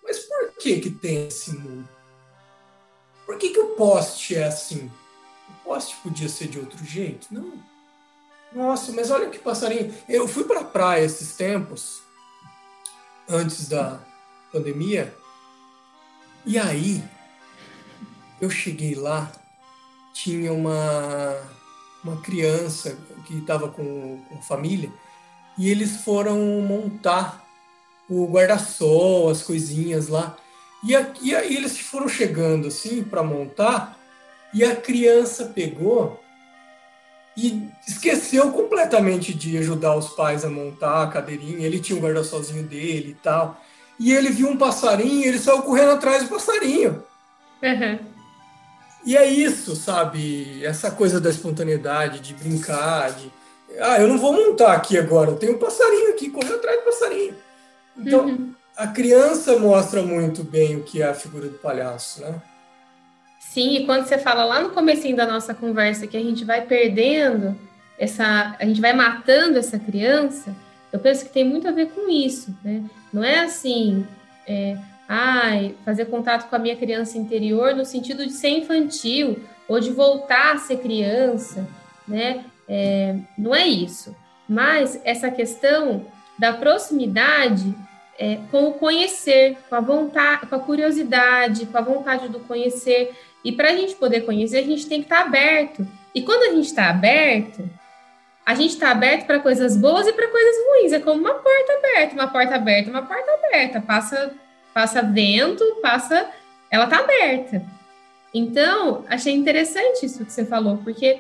[0.03, 1.87] Mas por que que tem esse muro?
[3.25, 4.91] Por que que o poste é assim?
[5.49, 7.27] O poste podia ser de outro jeito?
[7.31, 7.53] Não.
[8.51, 9.93] Nossa, mas olha que passarinho.
[10.07, 12.01] Eu fui para a praia esses tempos,
[13.29, 13.99] antes da
[14.51, 15.13] pandemia,
[16.45, 17.03] e aí
[18.41, 19.31] eu cheguei lá,
[20.23, 21.37] tinha uma,
[22.03, 24.91] uma criança que estava com, com família,
[25.57, 27.45] e eles foram montar
[28.09, 30.35] o guarda-sol, as coisinhas lá.
[30.83, 33.97] E, a, e aí eles foram chegando assim para montar,
[34.53, 36.19] e a criança pegou
[37.37, 41.65] e esqueceu completamente de ajudar os pais a montar a cadeirinha.
[41.65, 43.61] Ele tinha o guarda-solzinho dele e tal.
[43.99, 47.03] E ele viu um passarinho, ele saiu correndo atrás do passarinho.
[47.61, 47.99] Uhum.
[49.05, 50.63] E é isso, sabe?
[50.63, 53.31] Essa coisa da espontaneidade, de brincar, de.
[53.79, 56.85] Ah, eu não vou montar aqui agora, eu tenho um passarinho aqui, correndo atrás do
[56.85, 57.35] passarinho.
[57.97, 58.53] Então, uhum.
[58.75, 62.41] a criança mostra muito bem o que é a figura do palhaço, né?
[63.39, 66.61] Sim, e quando você fala lá no comecinho da nossa conversa que a gente vai
[66.61, 67.57] perdendo
[67.97, 70.55] essa, a gente vai matando essa criança,
[70.91, 72.83] eu penso que tem muito a ver com isso, né?
[73.11, 74.05] Não é assim,
[74.47, 74.77] é,
[75.11, 79.89] ai, fazer contato com a minha criança interior no sentido de ser infantil ou de
[79.89, 81.67] voltar a ser criança,
[82.07, 82.45] né?
[82.67, 84.15] É, não é isso.
[84.47, 86.05] Mas essa questão
[86.37, 87.75] da proximidade
[88.19, 93.11] é, com o conhecer, com a vontade, com a curiosidade, com a vontade do conhecer.
[93.43, 95.87] E para a gente poder conhecer, a gente tem que estar tá aberto.
[96.13, 97.67] E quando a gente está aberto,
[98.45, 100.91] a gente está aberto para coisas boas e para coisas ruins.
[100.91, 103.81] É como uma porta aberta, uma porta aberta, uma porta aberta.
[103.81, 104.31] Passa,
[104.79, 106.29] passa vento, passa,
[106.71, 107.61] ela está aberta.
[108.33, 111.19] Então, achei interessante isso que você falou, porque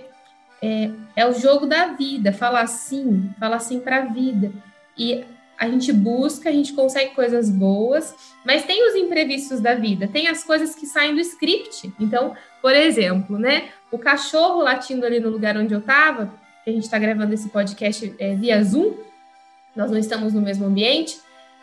[0.61, 4.49] é, é o jogo da vida, falar sim, falar sim para a vida.
[4.97, 5.25] E
[5.57, 10.29] a gente busca, a gente consegue coisas boas, mas tem os imprevistos da vida, tem
[10.29, 11.91] as coisas que saem do script.
[11.99, 16.73] Então, por exemplo, né, o cachorro latindo ali no lugar onde eu estava, que a
[16.73, 18.93] gente está gravando esse podcast é, via Zoom,
[19.75, 21.19] nós não estamos no mesmo ambiente.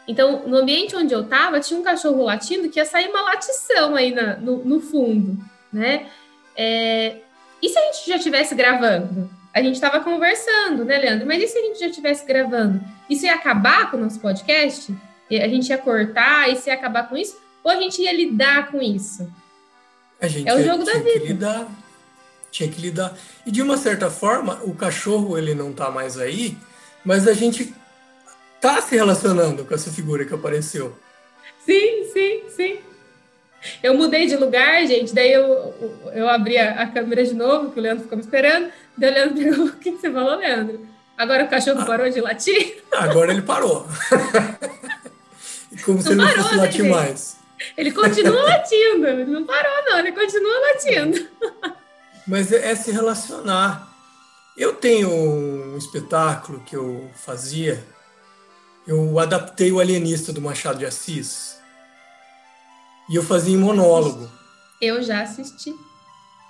[0.08, 3.96] Então, no ambiente onde eu estava, tinha um cachorro latindo que ia sair uma latição
[3.96, 5.36] aí na, no, no, fundo,
[5.72, 6.06] né?
[6.56, 7.16] É,
[7.60, 9.28] e se a gente já estivesse gravando?
[9.52, 11.26] A gente estava conversando, né, Leandro?
[11.26, 12.80] Mas e se a gente já estivesse gravando?
[13.10, 14.94] Isso ia acabar com o nosso podcast?
[15.30, 17.36] A gente ia cortar, isso ia acabar com isso?
[17.64, 19.28] Ou a gente ia lidar com isso?
[20.20, 21.20] é o jogo da vida.
[21.20, 21.68] Que lidar,
[22.50, 23.16] tinha que lidar.
[23.44, 26.56] E de uma certa forma, o cachorro ele não está mais aí,
[27.04, 27.74] mas a gente
[28.60, 30.96] tá se relacionando com essa figura que apareceu.
[31.64, 32.78] Sim, sim, sim.
[33.82, 35.74] Eu mudei de lugar, gente, daí eu,
[36.14, 38.70] eu abri a, a câmera de novo, que o Leandro ficou me esperando.
[38.96, 40.86] Daí o Leandro perguntou, o que, você falou, Leandro?
[41.16, 42.82] Agora o cachorro ah, parou de latir?
[42.92, 43.86] Agora ele parou.
[45.84, 47.36] Como não se ele não fosse né, latir mais.
[47.76, 51.28] Ele continua latindo, ele não parou não, ele continua latindo.
[52.26, 53.88] Mas é, é se relacionar.
[54.56, 57.82] Eu tenho um espetáculo que eu fazia,
[58.86, 61.58] eu adaptei o Alienista do Machado de Assis.
[63.08, 64.30] E eu fazia em monólogo.
[64.80, 65.74] Eu já assisti.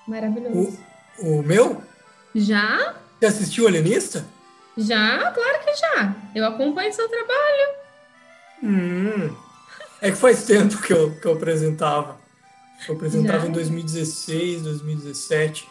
[0.07, 0.79] Maravilhoso.
[1.18, 1.83] O, o meu?
[2.35, 2.94] Já?
[3.18, 4.27] Você assistiu o Alienista?
[4.77, 6.14] Já, claro que já.
[6.35, 7.77] Eu acompanho seu trabalho.
[8.62, 9.37] Hum.
[10.03, 12.18] É que faz tempo que eu, que eu apresentava.
[12.87, 13.47] Eu apresentava já?
[13.47, 15.66] em 2016, 2017.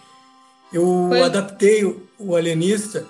[0.74, 1.22] Eu Foi...
[1.22, 3.08] adaptei o, o Alienista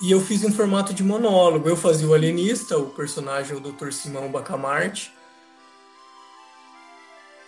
[0.00, 1.68] e eu fiz em formato de monólogo.
[1.68, 3.90] Eu fazia o alienista, o personagem o Dr.
[3.90, 5.12] Simão Bacamarte,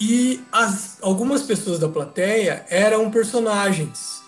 [0.00, 4.22] e as, algumas pessoas da plateia eram personagens.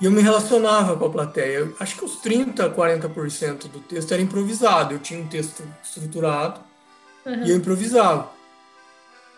[0.00, 1.58] E eu me relacionava com a plateia.
[1.58, 4.94] Eu, acho que uns 30, 40% do texto era improvisado.
[4.94, 6.60] Eu tinha um texto estruturado
[7.26, 7.44] uhum.
[7.44, 8.30] e eu improvisava.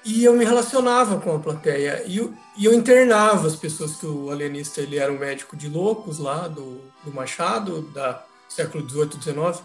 [0.04, 2.04] E eu me relacionava com a plateia.
[2.06, 5.68] E eu, e eu internava as pessoas que o alienista ele era um médico de
[5.68, 9.62] loucos lá do, do Machado, da século 18, 19.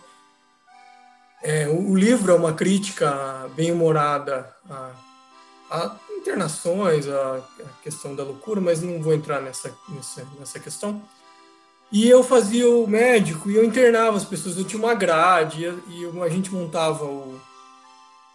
[1.42, 4.92] É, o, livro é uma crítica bem humorada a
[5.70, 11.02] a internações, a, a, questão da loucura, mas não vou entrar nessa, nessa, nessa questão.
[11.92, 14.58] E eu fazia o médico e eu internava as pessoas.
[14.58, 17.39] Eu tinha uma grade e, e a gente montava o,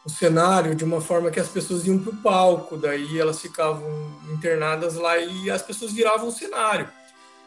[0.05, 3.89] o cenário de uma forma que as pessoas iam para o palco, daí elas ficavam
[4.33, 6.89] internadas lá e as pessoas viravam o cenário.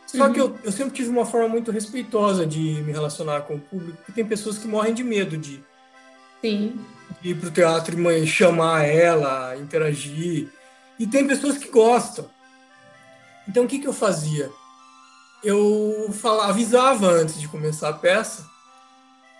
[0.07, 0.33] Só uhum.
[0.33, 3.97] que eu, eu sempre tive uma forma muito respeitosa de me relacionar com o público,
[3.97, 5.63] porque tem pessoas que morrem de medo de,
[6.41, 6.79] Sim.
[7.21, 10.47] de ir para o teatro e chamar ela, interagir.
[10.97, 12.27] E tem pessoas que gostam.
[13.47, 14.49] Então o que, que eu fazia?
[15.43, 18.47] Eu falava, avisava antes de começar a peça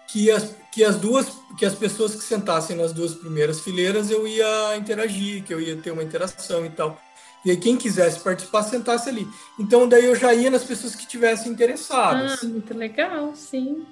[0.08, 1.26] que as, que as duas
[1.58, 5.76] que as pessoas que sentassem nas duas primeiras fileiras eu ia interagir, que eu ia
[5.76, 7.02] ter uma interação e tal.
[7.44, 9.28] E aí quem quisesse participar sentasse ali.
[9.58, 12.44] Então daí eu já ia nas pessoas que tivessem interessadas.
[12.44, 13.88] Ah, muito legal, sim.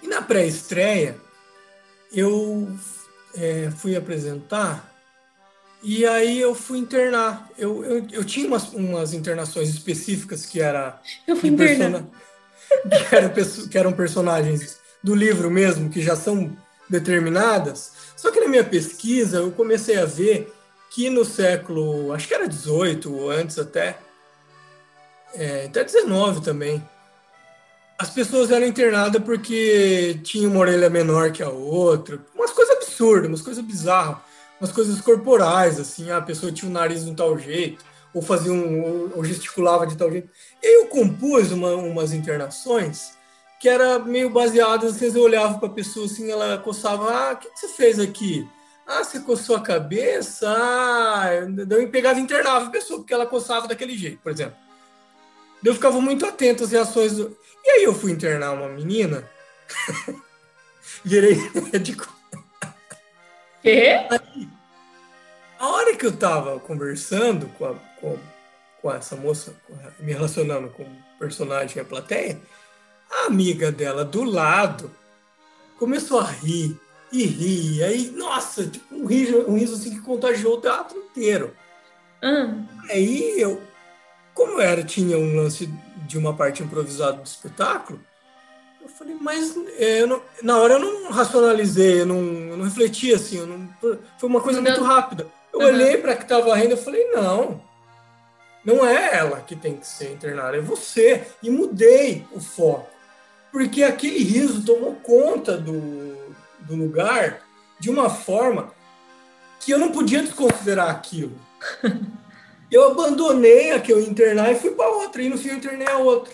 [0.00, 1.20] E na pré-estreia
[2.12, 2.72] eu
[3.34, 4.88] é, fui apresentar
[5.82, 7.50] e aí eu fui internar.
[7.58, 12.04] Eu, eu, eu tinha umas, umas internações específicas que era eu fui internar.
[13.08, 13.28] que, era,
[13.68, 16.56] que eram personagens do livro mesmo, que já são
[16.88, 17.92] determinadas.
[18.16, 20.52] Só que na minha pesquisa eu comecei a ver
[20.90, 23.98] que no século, acho que era 18 ou antes até,
[25.34, 26.82] é, até 19 também,
[27.96, 33.28] as pessoas eram internadas porque tinha uma orelha menor que a outra, umas coisas absurdas,
[33.28, 34.16] umas coisas bizarras,
[34.60, 38.52] umas coisas corporais, assim, a pessoa tinha o nariz de um tal jeito, ou fazia
[38.52, 40.28] um, ou gesticulava de tal jeito.
[40.62, 43.12] E eu compus uma, umas internações
[43.60, 47.32] que era meio baseado, às vezes eu olhava para a pessoa assim, ela coçava, ah,
[47.34, 48.48] o que, você fez aqui?
[48.86, 50.50] Ah, você coçou a cabeça?
[50.50, 54.56] Ah, eu pegava e internava a pessoa, porque ela coçava daquele jeito, por exemplo.
[55.62, 57.36] Eu ficava muito atento às reações do...
[57.62, 59.28] E aí eu fui internar uma menina,
[61.04, 61.36] virei
[61.70, 62.10] médico.
[63.60, 64.06] Quê?
[64.10, 64.48] Aí,
[65.58, 68.18] a hora que eu tava conversando com, a, com,
[68.80, 69.54] com essa moça,
[69.98, 72.40] me relacionando com o personagem e a plateia,
[73.10, 74.90] a amiga dela do lado
[75.78, 76.78] começou a rir
[77.10, 77.82] e rir.
[77.82, 81.56] Aí, nossa, tipo, um riso, um riso assim que contagiou o teatro inteiro.
[82.22, 82.66] Hum.
[82.90, 83.60] Aí eu,
[84.34, 85.68] como era, tinha um lance
[86.06, 88.00] de uma parte improvisada do espetáculo,
[88.80, 92.64] eu falei, mas é, eu não, na hora eu não racionalizei, eu não, eu não
[92.64, 93.68] refleti assim, não,
[94.18, 94.70] foi uma coisa não.
[94.70, 95.26] muito rápida.
[95.52, 95.66] Eu uhum.
[95.66, 97.60] olhei para que estava rindo e falei, não,
[98.64, 101.26] não é ela que tem que ser internada, é você.
[101.42, 102.99] E mudei o foco
[103.52, 107.42] porque aquele riso tomou conta do, do lugar
[107.78, 108.72] de uma forma
[109.58, 111.32] que eu não podia desconsiderar aquilo.
[112.70, 115.56] Eu abandonei a que eu ia internar e fui para outra, e no fim eu
[115.56, 116.32] internei a outra.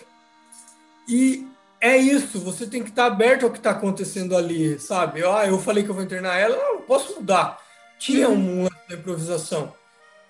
[1.09, 1.47] E
[1.81, 5.23] é isso, você tem que estar aberto ao que está acontecendo ali, sabe?
[5.25, 7.59] Ah, eu falei que eu vou internar ela, não, posso mudar.
[7.97, 9.73] Tinha um lance da improvisação.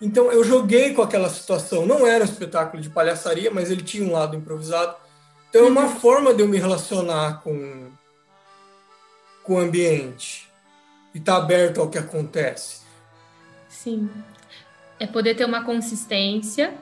[0.01, 1.85] Então eu joguei com aquela situação.
[1.85, 4.95] Não era um espetáculo de palhaçaria, mas ele tinha um lado improvisado.
[5.49, 5.95] Então é uma uhum.
[5.95, 7.89] forma de eu me relacionar com,
[9.43, 10.49] com o ambiente
[11.13, 12.81] e estar tá aberto ao que acontece.
[13.69, 14.09] Sim.
[14.99, 16.73] É poder ter uma consistência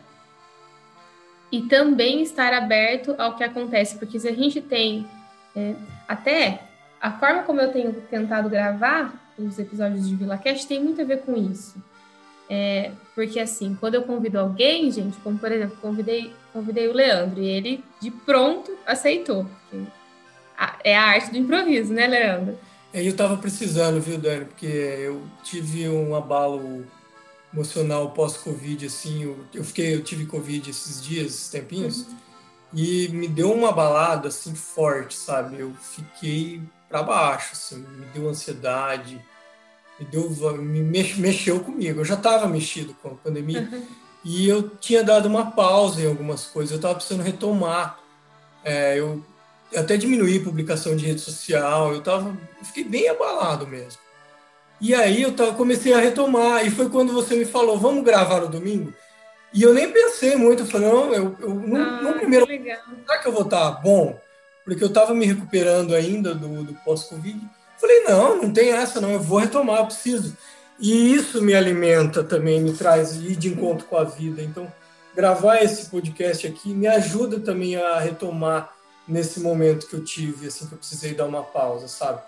[1.51, 5.07] e também estar aberto ao que acontece, porque se a gente tem
[5.55, 5.75] é,
[6.07, 6.63] até
[6.99, 11.21] a forma como eu tenho tentado gravar os episódios de VilaCast tem muito a ver
[11.21, 11.75] com isso.
[12.49, 17.41] É, porque assim, quando eu convido alguém, gente, como por exemplo, convidei, convidei o Leandro
[17.41, 19.45] e ele de pronto aceitou.
[20.85, 22.57] É a arte do improviso, né, Leandro?
[22.93, 24.45] É, eu estava precisando, viu, Dani?
[24.45, 26.85] Porque eu tive um abalo
[27.53, 32.15] emocional pós-Covid, assim, eu, eu, fiquei, eu tive Covid esses dias, esses tempinhos, uhum.
[32.73, 35.59] e me deu uma balada, assim, forte, sabe?
[35.59, 39.21] Eu fiquei para baixo, assim, me deu ansiedade,
[39.99, 40.29] me, deu,
[40.61, 41.99] me mexeu comigo.
[41.99, 43.85] Eu já estava mexido com a pandemia uhum.
[44.25, 46.71] E eu tinha dado uma pausa em algumas coisas.
[46.71, 47.99] Eu estava precisando retomar.
[48.63, 49.23] É, eu
[49.75, 51.93] até diminuí a publicação de rede social.
[51.93, 54.01] Eu tava, fiquei bem abalado mesmo.
[54.81, 56.65] E aí eu tava, comecei a retomar.
[56.65, 58.91] E foi quando você me falou, vamos gravar no domingo.
[59.53, 60.63] E eu nem pensei muito.
[60.63, 62.47] Eu falei, não, eu, eu no, ah, no primeiro.
[62.47, 64.19] Será que eu vou estar tá bom?
[64.65, 67.39] Porque eu estava me recuperando ainda do, do pós-Covid.
[67.77, 70.35] Falei, não, não tem essa, não, eu vou retomar, eu preciso.
[70.79, 74.41] E isso me alimenta também, me traz ir de encontro com a vida.
[74.41, 74.71] Então,
[75.15, 78.73] gravar esse podcast aqui me ajuda também a retomar
[79.07, 82.21] nesse momento que eu tive, assim, que eu precisei dar uma pausa, sabe?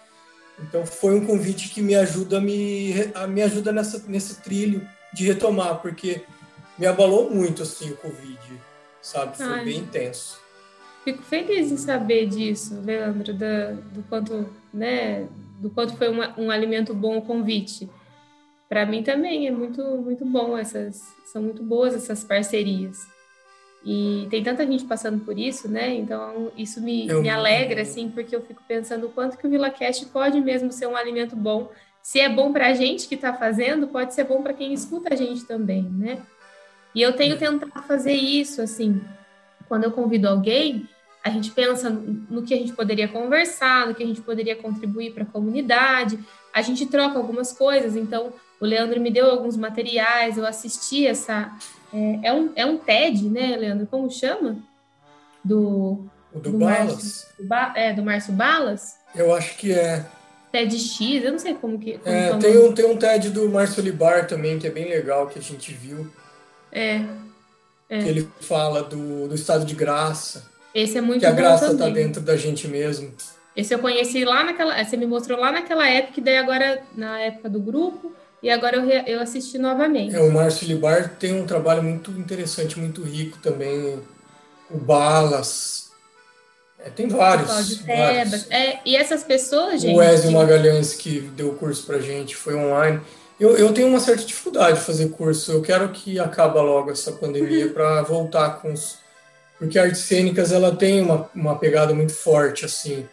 [0.59, 4.87] Então, foi um convite que me ajuda a me, a, me ajuda nessa, nesse trilho
[5.13, 6.23] de retomar, porque
[6.77, 8.39] me abalou muito, assim, o Covid,
[9.01, 9.37] sabe?
[9.37, 9.65] Foi Ai.
[9.65, 10.39] bem intenso.
[11.03, 15.27] Fico feliz em saber disso, Leandro, do, do quanto, né,
[15.59, 17.89] do quanto foi um alimento bom o convite.
[18.67, 23.07] Para mim também é muito muito bom essas são muito boas essas parcerias.
[23.85, 25.93] E tem tanta gente passando por isso, né?
[25.93, 30.07] Então isso me, me alegra assim, porque eu fico pensando o quanto que o VilaCast
[30.07, 31.71] pode mesmo ser um alimento bom.
[32.01, 35.13] Se é bom para a gente que está fazendo, pode ser bom para quem escuta
[35.13, 36.21] a gente também, né?
[36.93, 39.01] E eu tenho tentado fazer isso, assim,
[39.67, 40.87] quando eu convido alguém,
[41.23, 45.13] a gente pensa no que a gente poderia conversar, no que a gente poderia contribuir
[45.13, 46.17] para a comunidade,
[46.53, 47.95] a gente troca algumas coisas.
[47.95, 51.51] Então, o Leandro me deu alguns materiais, eu assisti essa.
[51.93, 53.87] É, é um, é um TED, né, Leandro?
[53.87, 54.57] Como chama?
[55.43, 56.05] Do.
[56.33, 56.87] O do, do Balas?
[56.87, 58.95] Márcio, do ba, é, do Márcio Balas?
[59.15, 60.05] Eu acho que é.
[60.51, 61.97] TEDx, eu não sei como que.
[61.99, 65.27] Como é, tem, um, tem um TED do Márcio Libar também, que é bem legal,
[65.27, 66.09] que a gente viu.
[66.71, 67.01] É.
[67.89, 67.99] é.
[67.99, 70.49] Que ele fala do, do estado de graça.
[70.73, 73.11] Esse é muito Que a graça está dentro da gente mesmo.
[73.55, 74.83] Esse eu conheci lá naquela.
[74.83, 78.77] Você me mostrou lá naquela época, e daí agora, na época do grupo, e agora
[78.77, 80.15] eu, eu assisti novamente.
[80.15, 83.99] É, o Márcio Libar tem um trabalho muito interessante, muito rico também.
[84.69, 85.89] O Balas.
[86.79, 87.77] É, tem vários.
[87.79, 88.49] vários.
[88.51, 89.95] É, e essas pessoas, gente.
[89.95, 93.01] O Wesley Magalhães, que deu o curso pra gente, foi online.
[93.39, 95.51] Eu, eu tenho uma certa dificuldade de fazer curso.
[95.51, 98.97] Eu quero que acabe logo essa pandemia para voltar com os.
[99.57, 103.07] Porque artes cênicas ela tem uma, uma pegada muito forte, assim,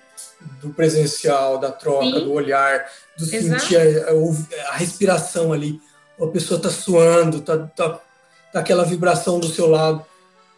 [0.61, 2.25] do presencial, da troca, Sim.
[2.25, 2.87] do olhar,
[3.17, 3.63] do Exato.
[3.63, 5.81] sentir a, a, respiração ali.
[6.21, 8.01] A pessoa está suando, tá, tá,
[8.53, 10.05] tá aquela vibração do seu lado.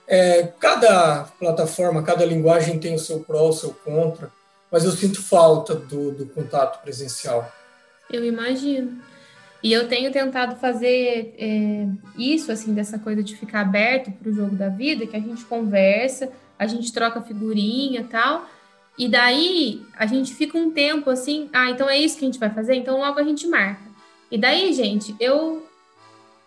[0.07, 4.31] É, cada plataforma, cada linguagem tem o seu pró, o seu contra,
[4.71, 7.51] mas eu sinto falta do, do contato presencial.
[8.11, 9.01] Eu imagino.
[9.63, 14.33] E eu tenho tentado fazer é, isso, assim, dessa coisa de ficar aberto para o
[14.33, 18.47] jogo da vida, que a gente conversa, a gente troca figurinha tal,
[18.99, 22.39] e daí a gente fica um tempo assim, ah, então é isso que a gente
[22.39, 23.83] vai fazer, então logo a gente marca.
[24.31, 25.67] E daí, gente, eu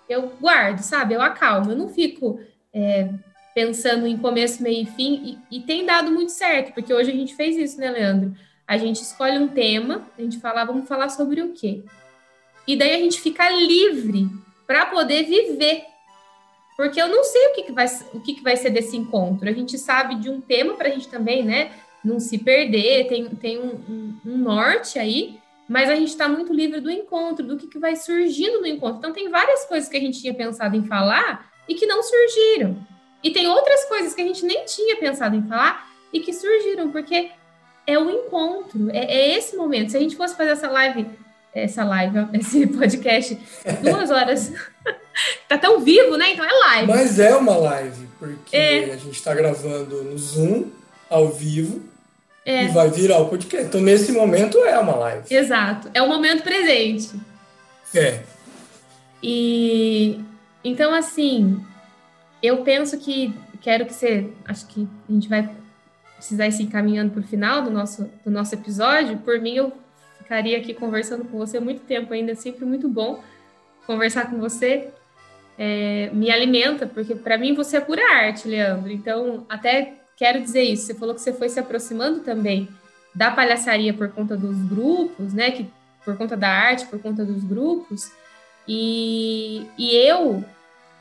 [0.08, 1.14] eu guardo, sabe?
[1.14, 2.40] Eu acalmo, eu não fico
[2.74, 3.10] é,
[3.54, 7.16] pensando em começo, meio e fim, e, e tem dado muito certo, porque hoje a
[7.16, 8.34] gente fez isso, né, Leandro?
[8.68, 11.84] A gente escolhe um tema, a gente fala, vamos falar sobre o quê?
[12.68, 14.28] E daí a gente fica livre
[14.66, 15.84] para poder viver.
[16.78, 19.50] Porque eu não sei o que, que vai, o que, que vai ser desse encontro.
[19.50, 21.72] A gente sabe de um tema para a gente também, né?
[22.04, 26.54] Não se perder, tem, tem um, um, um norte aí, mas a gente está muito
[26.54, 29.00] livre do encontro, do que, que vai surgindo no encontro.
[29.00, 32.78] Então, tem várias coisas que a gente tinha pensado em falar e que não surgiram.
[33.22, 36.90] E tem outras coisas que a gente nem tinha pensado em falar e que surgiram,
[36.90, 37.32] porque
[37.86, 39.92] é o encontro, é, é esse momento.
[39.92, 41.06] Se a gente fosse fazer essa live
[41.54, 43.38] essa live, esse podcast,
[43.82, 44.52] duas horas.
[45.48, 46.34] tá tão vivo, né?
[46.34, 46.88] Então é live.
[46.88, 48.94] Mas é uma live, porque é.
[48.94, 50.70] a gente está gravando no Zoom,
[51.10, 51.82] ao vivo,
[52.46, 52.66] é.
[52.66, 53.68] e vai virar o podcast.
[53.68, 55.34] Então, nesse momento, é uma live.
[55.34, 55.90] Exato.
[55.94, 57.12] É o momento presente.
[57.94, 58.22] É.
[59.22, 60.24] E
[60.64, 61.64] então, assim,
[62.42, 64.30] eu penso que quero que você.
[64.46, 65.50] Acho que a gente vai
[66.16, 69.18] precisar ir se encaminhando para o final do nosso, do nosso episódio.
[69.20, 69.72] Por mim, eu
[70.18, 73.24] ficaria aqui conversando com você muito tempo ainda, é sempre muito bom
[73.88, 74.90] conversar com você.
[75.58, 78.92] É, me alimenta, porque para mim você é pura arte, Leandro.
[78.92, 80.86] Então, até quero dizer isso.
[80.86, 82.68] Você falou que você foi se aproximando também
[83.16, 85.50] da palhaçaria por conta dos grupos, né?
[85.52, 85.68] Que,
[86.04, 88.12] por conta da arte, por conta dos grupos.
[88.68, 90.44] E, e eu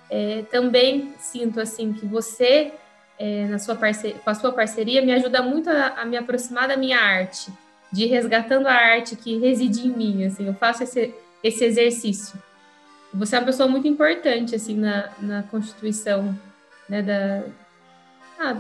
[0.09, 2.73] é, também sinto assim que você,
[3.19, 6.69] é, na sua parceria, com a sua parceria, me ajuda muito a, a me aproximar
[6.69, 7.53] da minha arte
[7.91, 12.41] de resgatando a arte que reside em mim, assim, eu faço esse, esse exercício.
[13.13, 16.39] Você é uma pessoa muito importante, assim, na, na constituição,
[16.89, 17.45] né, da...
[18.39, 18.57] Ah,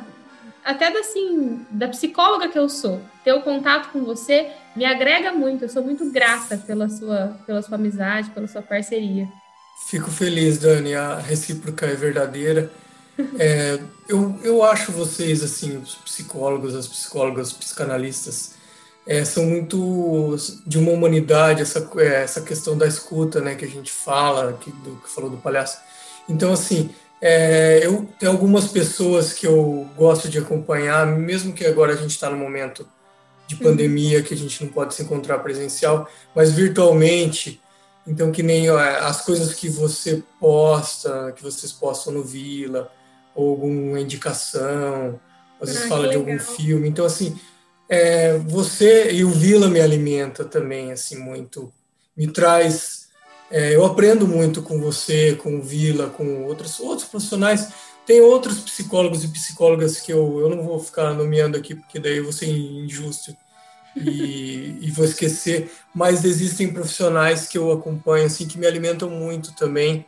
[0.68, 3.00] até da, assim, da psicóloga que eu sou.
[3.24, 7.62] Ter o contato com você me agrega muito, eu sou muito grata pela sua, pela
[7.62, 9.26] sua amizade, pela sua parceria.
[9.86, 12.70] Fico feliz, Dani, a recíproca é verdadeira.
[13.36, 18.54] É, eu, eu acho vocês, assim, os psicólogos, as psicólogas, os psicanalistas,
[19.04, 23.68] é, são muito de uma humanidade, essa, é, essa questão da escuta, né, que a
[23.68, 25.78] gente fala, que, do, que falou do palhaço.
[26.28, 26.90] Então, assim,
[27.20, 32.10] é, eu tenho algumas pessoas que eu gosto de acompanhar, mesmo que agora a gente
[32.10, 32.88] está no momento
[33.46, 33.62] de uhum.
[33.62, 37.60] pandemia, que a gente não pode se encontrar presencial, mas virtualmente.
[38.06, 42.90] Então, que nem as coisas que você posta, que vocês postam no Vila,
[43.34, 45.20] ou alguma indicação,
[45.60, 46.88] às vezes ah, fala de algum filme.
[46.88, 47.38] Então, assim,
[47.88, 51.72] é, você e o Vila me alimenta também, assim, muito.
[52.16, 53.07] Me traz.
[53.50, 57.72] É, eu aprendo muito com você, com o Vila, com outros, outros profissionais.
[58.06, 62.18] Tem outros psicólogos e psicólogas que eu, eu não vou ficar nomeando aqui, porque daí
[62.18, 63.36] eu vou ser injusto
[63.96, 65.70] e, e, vou esquecer.
[65.94, 70.06] Mas existem profissionais que eu acompanho, assim, que me alimentam muito também.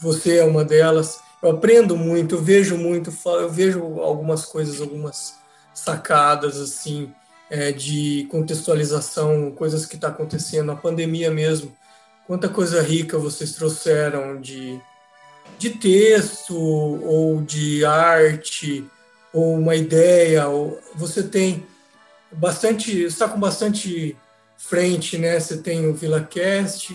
[0.00, 1.20] Você é uma delas.
[1.42, 5.36] Eu aprendo muito, eu vejo muito, eu vejo algumas coisas, algumas
[5.72, 7.12] sacadas, assim,
[7.50, 11.72] é, de contextualização, coisas que está acontecendo, a pandemia mesmo.
[12.28, 14.78] Quanta coisa rica vocês trouxeram de,
[15.58, 18.84] de texto ou de arte
[19.32, 20.46] ou uma ideia.
[20.46, 21.66] Ou, você tem
[22.30, 24.14] bastante, está com bastante
[24.58, 25.40] frente, né?
[25.40, 26.94] Você tem o VilaCast,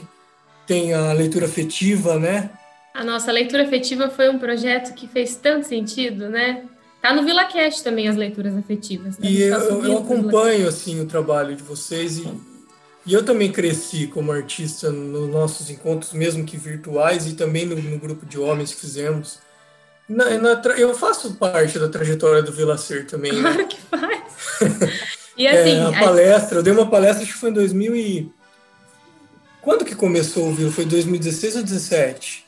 [0.67, 2.51] tem a leitura afetiva, né?
[2.93, 6.63] A nossa leitura afetiva foi um projeto que fez tanto sentido, né?
[7.01, 9.17] Tá no VilaCast também as leituras afetivas.
[9.17, 9.31] Né?
[9.31, 12.52] E eu, eu acompanho assim o trabalho de vocês e,
[13.05, 17.75] e eu também cresci como artista nos nossos encontros, mesmo que virtuais, e também no,
[17.75, 19.39] no grupo de homens que fizemos.
[20.07, 23.33] Na, na, eu faço parte da trajetória do Vila Ser também.
[23.33, 23.41] Né?
[23.41, 23.65] Claro né?
[23.65, 25.03] que faz.
[25.35, 28.31] E assim, é, a palestra, eu dei uma palestra acho que foi em 2000 e
[29.63, 30.71] quando que começou o Vila?
[30.71, 32.45] Foi 2016 ou 2017?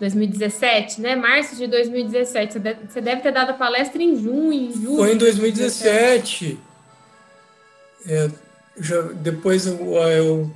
[0.00, 1.16] 2017, né?
[1.16, 2.58] Março de 2017.
[2.86, 4.96] Você deve ter dado a palestra em junho, em julho.
[4.96, 6.58] Foi em 2017.
[8.06, 8.30] É,
[8.76, 10.50] já, depois eu, eu,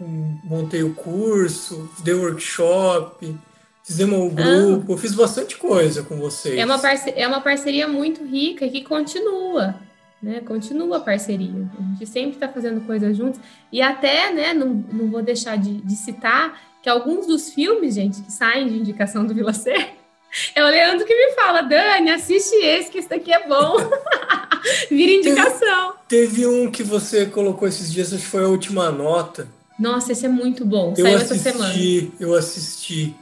[0.44, 3.36] montei o curso, dei workshop,
[3.84, 4.98] fizemos o grupo, ah.
[4.98, 6.58] fiz bastante coisa com vocês.
[6.58, 6.80] É uma,
[7.14, 9.76] é uma parceria muito rica e que continua.
[10.20, 11.70] Né, continua a parceria.
[11.78, 13.40] A gente sempre está fazendo coisas juntos.
[13.70, 18.22] E até, né, não, não vou deixar de, de citar que alguns dos filmes, gente,
[18.22, 19.90] que saem de indicação do Vila Ser,
[20.56, 23.76] é o Leandro que me fala, Dani, assiste esse, que esse daqui é bom.
[24.90, 25.94] Vira indicação.
[26.08, 29.48] Teve, teve, um que você colocou esses dias, acho que foi a última nota.
[29.78, 30.94] Nossa, esse é muito bom.
[30.96, 31.74] Eu Saiu assisti, essa semana.
[32.18, 33.16] Eu assisti.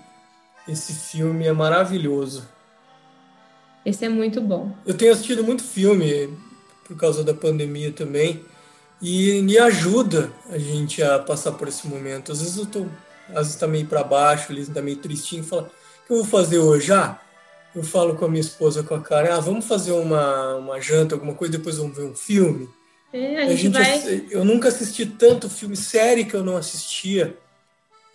[0.68, 2.49] Esse filme é maravilhoso.
[3.84, 4.72] Esse é muito bom.
[4.84, 6.37] Eu tenho assistido muito filme
[6.87, 8.45] por causa da pandemia também.
[9.01, 12.32] E me ajuda a gente a passar por esse momento.
[12.32, 12.87] Às vezes eu tô
[13.30, 16.24] às vezes está meio para baixo, ele está meio tristinho, fala: O que eu vou
[16.24, 16.93] fazer hoje?
[16.93, 17.20] Ah,
[17.77, 21.14] eu falo com a minha esposa, com a cara: Ah, vamos fazer uma, uma janta,
[21.14, 22.68] alguma coisa, depois vamos ver um filme.
[23.12, 24.27] É, a, a gente, vai...
[24.31, 27.37] Eu nunca assisti tanto filme, série que eu não assistia.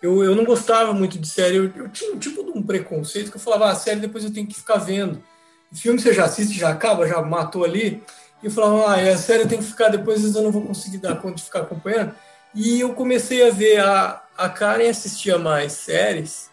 [0.02, 3.30] Eu, eu não gostava muito de série, eu, eu tinha um tipo de um preconceito
[3.30, 5.22] que eu falava: Ah, série depois eu tenho que ficar vendo.
[5.70, 8.02] O filme você já assiste, já acaba, já matou ali.
[8.42, 10.62] E eu falava: Ah, é, a série eu tenho que ficar, depois eu não vou
[10.62, 12.16] conseguir dar conta de ficar acompanhando.
[12.52, 16.50] E eu comecei a ver a, a Karen assistia mais séries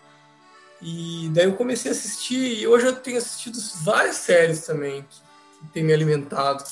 [0.82, 5.19] e daí eu comecei a assistir e hoje eu tenho assistido várias séries também que,
[5.59, 6.63] que tem me alimentado.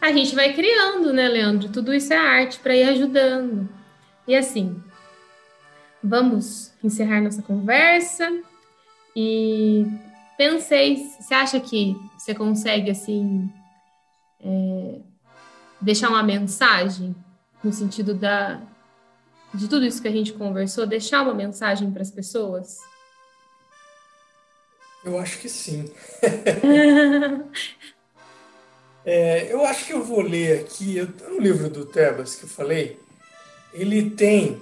[0.00, 1.68] A gente vai criando, né, Leandro?
[1.68, 3.68] Tudo isso é arte para ir ajudando.
[4.26, 4.82] E assim,
[6.02, 8.30] vamos encerrar nossa conversa
[9.14, 9.86] e
[10.36, 13.50] pensei, você acha que você consegue assim
[14.42, 15.00] é,
[15.80, 17.14] deixar uma mensagem
[17.62, 18.60] no sentido da
[19.52, 22.78] de tudo isso que a gente conversou, deixar uma mensagem para as pessoas?
[25.04, 25.90] Eu acho que sim.
[29.04, 32.98] é, eu acho que eu vou ler aqui, no livro do Tebas que eu falei,
[33.72, 34.60] ele tem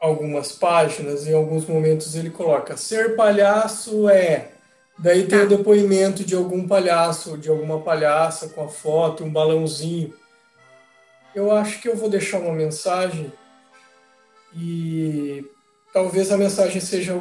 [0.00, 4.52] algumas páginas, em alguns momentos ele coloca ser palhaço é.
[4.96, 5.56] Daí tem o tá.
[5.56, 10.14] depoimento de algum palhaço, de alguma palhaça com a foto, um balãozinho
[11.34, 13.32] eu acho que eu vou deixar uma mensagem
[14.54, 15.44] e
[15.92, 17.20] talvez a mensagem seja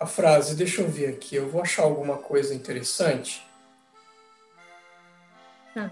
[0.00, 0.56] a frase.
[0.56, 3.46] Deixa eu ver aqui, eu vou achar alguma coisa interessante.
[5.74, 5.90] Tá.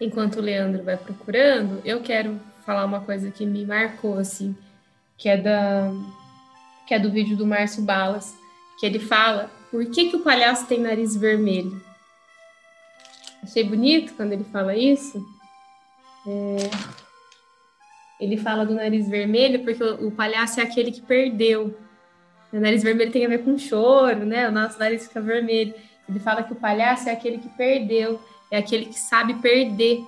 [0.00, 4.56] Enquanto o Leandro vai procurando, eu quero falar uma coisa que me marcou assim,
[5.18, 5.90] que é da
[6.86, 8.34] que é do vídeo do Márcio Balas,
[8.80, 11.80] que ele fala: "Por que que o palhaço tem nariz vermelho?"
[13.42, 15.24] Achei bonito quando ele fala isso.
[16.26, 16.70] É,
[18.20, 21.76] ele fala do nariz vermelho porque o, o palhaço é aquele que perdeu.
[22.52, 24.48] O nariz vermelho tem a ver com choro, né?
[24.48, 25.74] O nosso nariz fica vermelho.
[26.08, 30.04] Ele fala que o palhaço é aquele que perdeu, é aquele que sabe perder.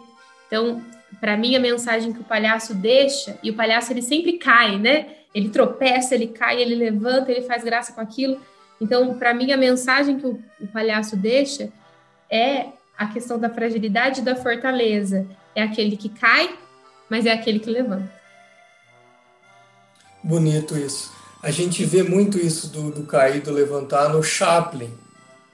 [0.46, 0.82] Então,
[1.20, 5.06] para mim, a mensagem que o palhaço deixa, e o palhaço ele sempre cai, né?
[5.34, 8.38] Ele tropeça, ele cai, ele levanta, ele faz graça com aquilo.
[8.80, 11.72] Então, para mim, a mensagem que o, o palhaço deixa
[12.30, 12.66] é
[12.96, 15.26] a questão da fragilidade e da fortaleza.
[15.54, 16.54] É aquele que cai,
[17.08, 18.12] mas é aquele que levanta.
[20.22, 21.23] Bonito isso.
[21.44, 24.90] A gente vê muito isso do, do cair, do levantar no Chaplin.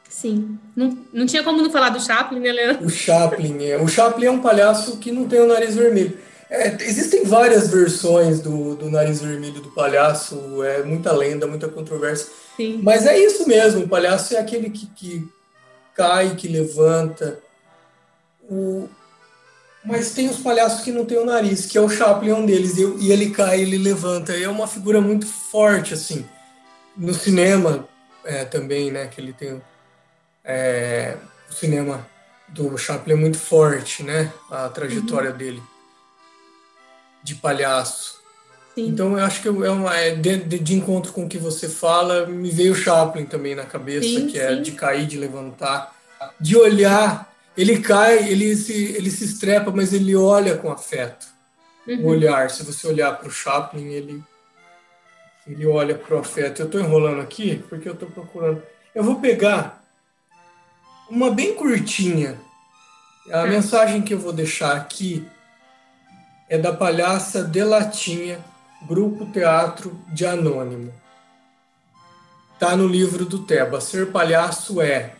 [0.08, 0.56] Sim.
[0.76, 2.86] Não, não tinha como não falar do Chaplin, né, Leandro?
[2.86, 3.76] O Chaplin é.
[3.76, 6.16] O Chaplin é um palhaço que não tem o nariz vermelho.
[6.48, 12.28] É, existem várias versões do, do nariz vermelho do palhaço, é muita lenda, muita controvérsia.
[12.56, 12.78] Sim.
[12.82, 15.28] Mas é isso mesmo, o palhaço é aquele que, que
[15.94, 17.40] cai, que levanta.
[18.48, 18.88] O,
[19.90, 22.76] Mas tem os palhaços que não tem o nariz, que é o Chaplin, um deles,
[22.76, 24.36] e ele cai, ele levanta.
[24.36, 26.26] E é uma figura muito forte, assim.
[26.96, 27.88] No cinema
[28.24, 29.06] é, também, né?
[29.06, 29.60] Que ele tem.
[30.44, 31.16] É,
[31.50, 32.06] o cinema
[32.48, 34.32] do Chaplin é muito forte, né?
[34.50, 35.36] A trajetória uhum.
[35.36, 35.62] dele
[37.22, 38.20] de palhaço.
[38.74, 38.88] Sim.
[38.88, 42.26] Então eu acho que é uma, é de, de, encontro com o que você fala,
[42.26, 45.94] me veio o Chaplin também na cabeça, sim, que é de cair, de levantar,
[46.40, 47.29] de olhar.
[47.60, 51.26] Ele cai, ele se, ele se estrepa, mas ele olha com afeto.
[51.86, 52.04] Uhum.
[52.04, 54.24] O olhar, se você olhar para o Chaplin, ele
[55.46, 56.60] ele olha para o afeto.
[56.62, 58.62] Eu estou enrolando aqui porque eu estou procurando.
[58.94, 59.84] Eu vou pegar
[61.10, 62.40] uma bem curtinha.
[63.30, 65.28] A mensagem que eu vou deixar aqui
[66.48, 68.42] é da palhaça de Latinha,
[68.88, 70.94] Grupo Teatro de Anônimo.
[72.58, 73.82] Tá no livro do Teba.
[73.82, 75.19] Ser palhaço é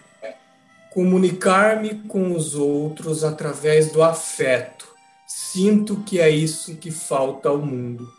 [0.90, 4.88] comunicar-me com os outros através do afeto.
[5.26, 8.12] Sinto que é isso que falta ao mundo.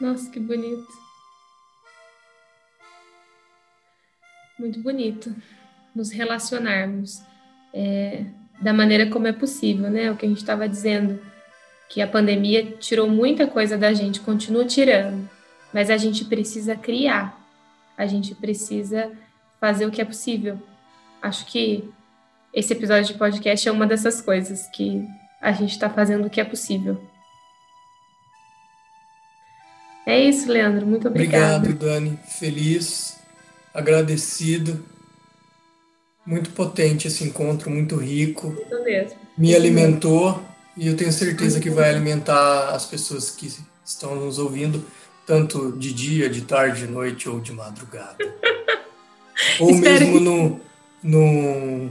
[0.00, 0.86] Nossa, que bonito.
[4.58, 5.34] Muito bonito.
[5.94, 7.22] Nos relacionarmos.
[7.72, 8.24] É,
[8.60, 10.10] da maneira como é possível, né?
[10.10, 11.20] O que a gente estava dizendo,
[11.88, 15.28] que a pandemia tirou muita coisa da gente, continua tirando,
[15.72, 17.38] mas a gente precisa criar,
[17.96, 19.12] a gente precisa
[19.60, 20.58] fazer o que é possível.
[21.22, 21.88] Acho que
[22.52, 25.06] esse episódio de podcast é uma dessas coisas que
[25.40, 27.00] a gente está fazendo o que é possível.
[30.06, 30.86] É isso, Leandro.
[30.86, 31.64] Muito obrigado.
[31.64, 32.18] Obrigado, Dani.
[32.26, 33.18] Feliz,
[33.74, 34.84] agradecido
[36.26, 38.48] muito potente esse encontro, muito rico.
[38.48, 39.18] Muito mesmo.
[39.38, 40.42] Me alimentou
[40.76, 43.52] e eu tenho certeza que vai alimentar as pessoas que
[43.84, 44.84] estão nos ouvindo,
[45.24, 48.16] tanto de dia, de tarde, de noite ou de madrugada.
[49.60, 50.60] ou mesmo no,
[51.02, 51.90] no,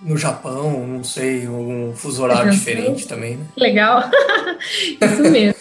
[0.00, 3.36] no Japão, não sei, um fuso horário diferente também.
[3.36, 3.46] Né?
[3.56, 4.10] Legal,
[5.00, 5.60] isso mesmo.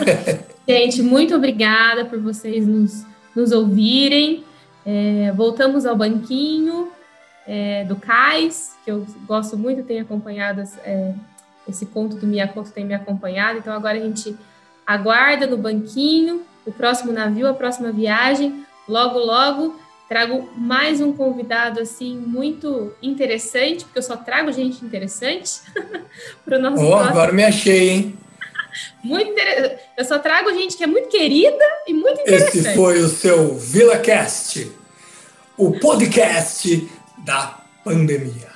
[0.68, 3.04] Gente, muito obrigada por vocês nos,
[3.34, 4.44] nos ouvirem.
[4.86, 6.90] É, voltamos ao banquinho
[7.46, 11.12] é, do Cais, que eu gosto muito, tenho acompanhado é,
[11.68, 14.36] esse conto do Miyakoto tem me acompanhado, então agora a gente
[14.86, 18.64] aguarda no banquinho o próximo navio, a próxima viagem.
[18.90, 25.60] Logo, logo trago mais um convidado assim muito interessante, porque eu só trago gente interessante
[26.44, 26.84] para o nosso.
[26.84, 27.10] Oh, próximo...
[27.10, 28.18] agora me achei, hein?
[29.02, 29.82] Muito interessante.
[29.96, 32.58] Eu só trago gente que é muito querida e muito interessante.
[32.58, 34.70] Esse foi o seu VilaCast,
[35.56, 36.88] o podcast
[37.18, 38.50] da pandemia.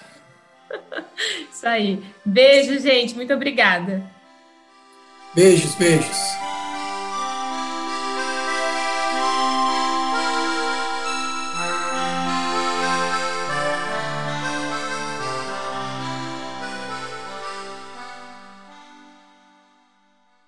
[1.51, 2.01] Isso aí.
[2.25, 3.17] Beijo, gente.
[3.17, 4.05] Muito obrigada.
[5.35, 6.19] Beijos, beijos.